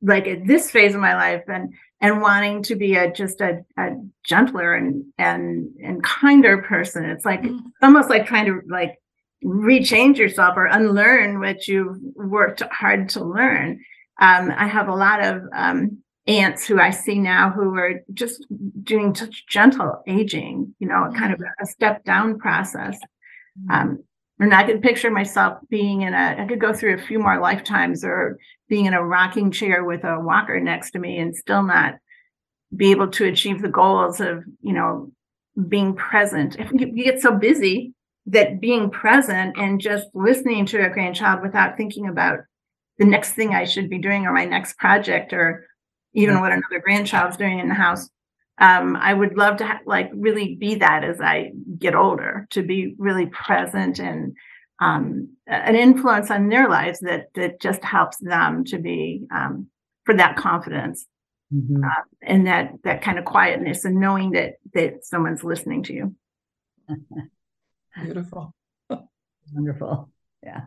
like 0.00 0.28
at 0.28 0.46
this 0.46 0.70
phase 0.70 0.94
of 0.94 1.00
my 1.00 1.14
life 1.14 1.42
and 1.48 1.74
and 2.00 2.22
wanting 2.22 2.62
to 2.62 2.76
be 2.76 2.94
a 2.94 3.12
just 3.12 3.40
a, 3.40 3.64
a 3.76 3.90
gentler 4.24 4.74
and 4.74 5.06
and 5.18 5.70
and 5.82 6.02
kinder 6.04 6.62
person. 6.62 7.04
It's 7.04 7.24
like 7.24 7.42
mm-hmm. 7.42 7.66
almost 7.82 8.08
like 8.08 8.26
trying 8.26 8.46
to 8.46 8.61
like 8.68 9.00
rechange 9.44 10.18
yourself 10.18 10.55
or 10.57 10.66
unlearn 10.66 11.40
what 11.40 11.68
you've 11.68 11.98
worked 12.14 12.62
hard 12.72 13.09
to 13.11 13.24
learn. 13.24 13.81
Um, 14.20 14.53
I 14.57 14.66
have 14.66 14.88
a 14.88 14.94
lot 14.94 15.24
of 15.24 15.42
um, 15.55 15.98
aunts 16.27 16.66
who 16.66 16.79
I 16.79 16.90
see 16.90 17.18
now 17.18 17.51
who 17.51 17.74
are 17.77 18.03
just 18.12 18.46
doing 18.83 19.14
such 19.14 19.46
gentle 19.46 20.03
aging, 20.07 20.74
you 20.79 20.88
know, 20.88 21.11
kind 21.16 21.33
of 21.33 21.40
a 21.61 21.66
step 21.66 22.05
down 22.05 22.38
process. 22.38 22.98
Mm-hmm. 23.59 23.70
Um, 23.70 23.98
and 24.40 24.55
I 24.55 24.64
could 24.64 24.83
picture 24.83 25.11
myself 25.11 25.59
being 25.68 26.03
in 26.03 26.14
a, 26.14 26.37
I 26.38 26.46
could 26.46 26.61
go 26.61 26.72
through 26.72 26.94
a 26.94 27.03
few 27.03 27.18
more 27.18 27.40
lifetimes 27.40 28.05
or 28.05 28.38
being 28.68 28.87
in 28.87 28.94
a 28.94 29.05
rocking 29.05 29.51
chair 29.51 29.85
with 29.85 30.05
a 30.05 30.20
walker 30.20 30.61
next 30.61 30.92
to 30.92 30.98
me 30.98 31.18
and 31.18 31.35
still 31.35 31.62
not 31.62 31.94
be 32.74 32.90
able 32.90 33.09
to 33.09 33.24
achieve 33.24 33.62
the 33.62 33.68
goals 33.68 34.20
of, 34.20 34.44
you 34.61 34.74
know, 34.74 35.11
being 35.68 35.94
present. 35.94 36.57
If 36.59 36.70
you 36.72 37.05
get 37.05 37.20
so 37.20 37.35
busy 37.35 37.94
that 38.29 38.61
being 38.61 38.91
present 38.91 39.57
and 39.57 39.81
just 39.81 40.07
listening 40.14 40.67
to 40.67 40.85
a 40.85 40.91
grandchild 40.91 41.43
without 41.43 41.77
thinking 41.77 42.09
about 42.09 42.41
the 42.99 43.07
next 43.07 43.33
thing 43.33 43.55
I 43.55 43.64
should 43.64 43.88
be 43.88 43.99
doing 43.99 44.27
or 44.27 44.33
my 44.33 44.45
next 44.45 44.77
project 44.77 45.33
or 45.33 45.67
even 46.12 46.41
what 46.41 46.53
another 46.53 46.81
grandchild's 46.83 47.37
doing 47.37 47.59
in 47.59 47.69
the 47.69 47.75
house. 47.75 48.11
Um, 48.59 48.97
I 48.97 49.14
would 49.14 49.37
love 49.37 49.59
to 49.59 49.67
ha- 49.67 49.81
like 49.87 50.11
really 50.12 50.57
be 50.57 50.75
that 50.77 51.05
as 51.05 51.21
I 51.21 51.53
get 51.79 51.95
older, 51.95 52.47
to 52.51 52.62
be 52.62 52.95
really 52.99 53.27
present 53.27 53.99
and 53.99 54.37
um, 54.81 55.29
an 55.47 55.77
influence 55.77 56.31
on 56.31 56.49
their 56.49 56.69
lives 56.69 57.01
that 57.01 57.29
that 57.35 57.61
just 57.61 57.83
helps 57.85 58.19
them 58.19 58.64
to 58.64 58.79
be 58.79 59.27
um, 59.33 59.69
for 60.05 60.14
that 60.17 60.37
confidence 60.37 61.07
mm-hmm. 61.55 61.85
uh, 61.85 62.03
and 62.23 62.47
that 62.47 62.73
that 62.83 63.01
kind 63.01 63.19
of 63.19 63.25
quietness 63.25 63.85
and 63.85 64.01
knowing 64.01 64.33
that 64.33 64.55
that 64.75 65.05
someone's 65.05 65.45
listening 65.45 65.85
to 65.85 65.93
you. 65.95 66.14
Beautiful. 68.02 68.54
Wonderful. 69.54 70.11
Yeah. 70.42 70.62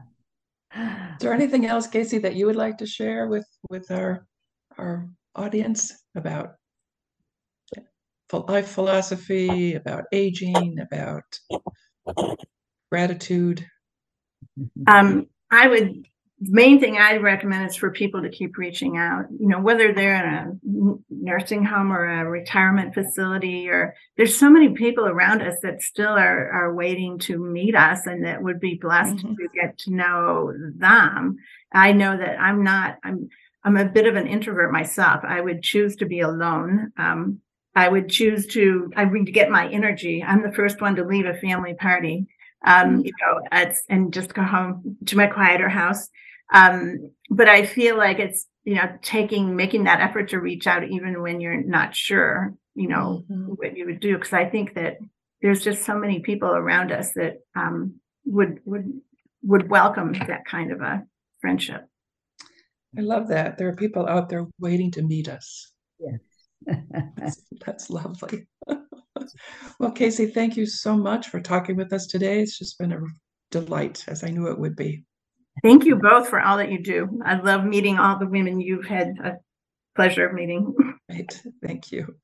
Is 0.76 1.18
there 1.20 1.34
anything 1.34 1.66
else, 1.66 1.88
KC, 1.88 2.22
that 2.22 2.36
you 2.36 2.46
would 2.46 2.56
like 2.56 2.78
to 2.78 2.86
share 2.86 3.28
with 3.28 3.48
with 3.70 3.92
our 3.92 4.26
our 4.78 5.10
audience 5.36 5.94
about 6.16 6.56
life 8.34 8.70
philosophy, 8.70 9.76
about 9.76 10.06
aging, 10.14 10.80
about 10.80 11.24
gratitude? 12.90 13.66
Um, 14.88 15.28
I 15.52 15.68
would 15.68 16.08
main 16.42 16.80
thing 16.80 16.98
I 16.98 17.18
recommend 17.18 17.70
is 17.70 17.76
for 17.76 17.92
people 17.92 18.22
to 18.22 18.30
keep 18.30 18.58
reaching 18.58 18.98
out. 18.98 19.26
You 19.40 19.48
know, 19.48 19.60
whether 19.60 19.94
they're 19.94 20.16
in 20.16 20.34
a 20.34 20.94
nursing 21.10 21.64
home 21.64 21.92
or 21.92 22.04
a 22.04 22.26
retirement 22.26 22.94
facility, 22.94 23.70
or 23.70 23.94
there's 24.18 24.38
so 24.38 24.50
many 24.50 24.70
people 24.70 25.06
around 25.06 25.42
us 25.42 25.56
that 25.62 25.82
still 25.82 26.14
are 26.14 26.50
are 26.52 26.74
waiting 26.74 27.20
to 27.20 27.38
meet 27.38 27.76
us, 27.76 28.06
and 28.06 28.26
that 28.26 28.42
would 28.42 28.60
be 28.60 28.76
blessed 28.76 29.18
mm-hmm. 29.18 29.36
to 29.36 29.48
get 29.54 29.78
to 29.80 29.94
know 29.94 30.54
them. 30.78 31.38
I 31.74 31.92
know 31.92 32.18
that 32.18 32.40
I'm 32.40 32.64
not. 32.64 32.98
I'm 33.04 33.30
I'm 33.64 33.78
a 33.78 33.86
bit 33.86 34.08
of 34.08 34.16
an 34.16 34.28
introvert 34.28 34.72
myself. 34.72 35.22
I 35.24 35.40
would 35.40 35.62
choose 35.62 35.96
to 35.98 36.06
be 36.06 36.22
alone. 36.22 36.92
Um, 36.98 37.42
I 37.76 37.88
would 37.88 38.10
choose 38.10 38.48
to, 38.48 38.92
I 38.96 39.06
would 39.06 39.34
get 39.34 39.50
my 39.50 39.70
energy. 39.70 40.24
I'm 40.24 40.42
the 40.42 40.52
first 40.52 40.82
one 40.82 40.96
to 40.96 41.06
leave 41.06 41.26
a 41.26 41.36
family 41.36 41.74
party, 41.74 42.28
um, 42.66 42.98
mm-hmm. 42.98 43.06
you 43.06 43.12
know, 43.22 43.72
and 43.90 44.14
just 44.14 44.34
go 44.34 44.44
home 44.44 44.98
to 45.06 45.16
my 45.16 45.28
quieter 45.28 45.70
house. 45.70 46.10
Um, 46.52 47.12
but 47.30 47.48
I 47.48 47.66
feel 47.66 47.98
like 47.98 48.20
it's, 48.20 48.46
you 48.64 48.76
know, 48.76 48.90
taking, 49.02 49.56
making 49.56 49.86
that 49.86 50.02
effort 50.02 50.30
to 50.30 50.40
reach 50.40 50.68
out 50.68 50.84
even 50.84 51.22
when 51.22 51.42
you're 51.42 51.64
not 51.64 51.96
sure, 51.96 52.54
you 52.76 52.88
know, 52.88 53.24
mm-hmm. 53.32 53.54
what 53.56 53.78
you 53.78 53.86
would 53.86 54.00
do. 54.00 54.18
Cause 54.18 54.34
I 54.34 54.46
think 54.46 54.76
that 54.76 54.98
there's 55.42 55.64
just 55.64 55.86
so 55.86 55.98
many 55.98 56.20
people 56.20 56.50
around 56.50 56.92
us 56.92 57.14
that 57.14 57.38
um, 57.56 57.96
would, 58.26 58.60
would, 58.66 58.92
would 59.44 59.70
welcome 59.70 60.14
that 60.14 60.46
kind 60.46 60.72
of 60.72 60.82
a 60.82 61.04
friendship. 61.40 61.88
I 62.98 63.02
love 63.02 63.30
that. 63.30 63.58
There 63.58 63.70
are 63.70 63.76
people 63.76 64.06
out 64.08 64.30
there 64.30 64.46
waiting 64.60 64.92
to 64.92 65.02
meet 65.02 65.30
us. 65.30 65.72
Yeah. 66.00 66.76
that's, 67.18 67.42
that's 67.66 67.90
lovely. 67.90 68.48
well, 68.68 69.92
KC, 69.94 70.34
thank 70.34 70.58
you 70.58 70.66
so 70.66 70.98
much 70.98 71.30
for 71.30 71.40
talking 71.40 71.78
with 71.78 71.94
us 71.94 72.08
today. 72.08 72.42
It's 72.42 72.60
just 72.60 72.78
been 72.78 72.92
a 72.92 73.00
delight, 73.50 74.04
as 74.08 74.24
I 74.24 74.30
knew 74.30 74.48
it 74.48 74.60
would 74.60 74.76
be. 74.76 75.04
Thank 75.64 75.86
you 75.86 75.96
both 75.98 76.30
for 76.30 76.40
all 76.40 76.58
that 76.58 76.72
you 76.72 76.82
do. 76.82 77.20
I 77.24 77.36
love 77.36 77.64
meeting 77.66 78.00
all 78.00 78.18
the 78.18 78.28
women 78.28 78.62
you've 78.62 78.86
had 78.86 79.16
a 79.24 79.34
pleasure 79.96 80.28
of 80.28 80.34
meeting. 80.34 80.74
Right. 81.10 81.42
Thank 81.62 81.92
you. 81.92 82.16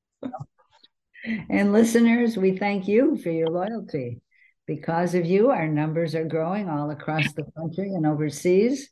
and 1.50 1.74
listeners, 1.74 2.38
we 2.38 2.56
thank 2.56 2.88
you 2.88 3.18
for 3.18 3.28
your 3.28 3.50
loyalty. 3.50 4.22
Because 4.66 5.14
of 5.14 5.26
you, 5.26 5.50
our 5.50 5.68
numbers 5.68 6.14
are 6.14 6.24
growing 6.24 6.70
all 6.70 6.90
across 6.90 7.30
the 7.34 7.44
country 7.54 7.92
and 7.92 8.06
overseas. 8.06 8.88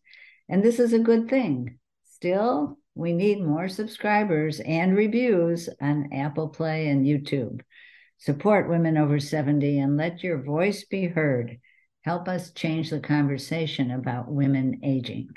And 0.51 0.63
this 0.63 0.79
is 0.81 0.93
a 0.93 0.99
good 0.99 1.31
thing. 1.31 1.79
Still, 2.05 2.79
we 2.95 3.15
need 3.15 3.43
more 3.43 3.71
subscribers 3.71 4.61
and 4.61 4.95
reviews 4.95 5.71
on 5.81 6.13
Apple 6.13 6.49
Play 6.49 6.89
and 6.89 7.07
YouTube. 7.07 7.61
Support 8.19 8.69
women 8.69 8.99
over 8.99 9.19
70 9.19 9.79
and 9.79 9.97
let 9.97 10.23
your 10.23 10.43
voice 10.43 10.85
be 10.85 11.07
heard. 11.07 11.59
Help 12.07 12.29
us 12.29 12.53
change 12.53 12.91
the 12.91 13.01
conversation 13.01 13.91
about 13.91 14.31
women 14.31 14.79
aging. 14.85 15.37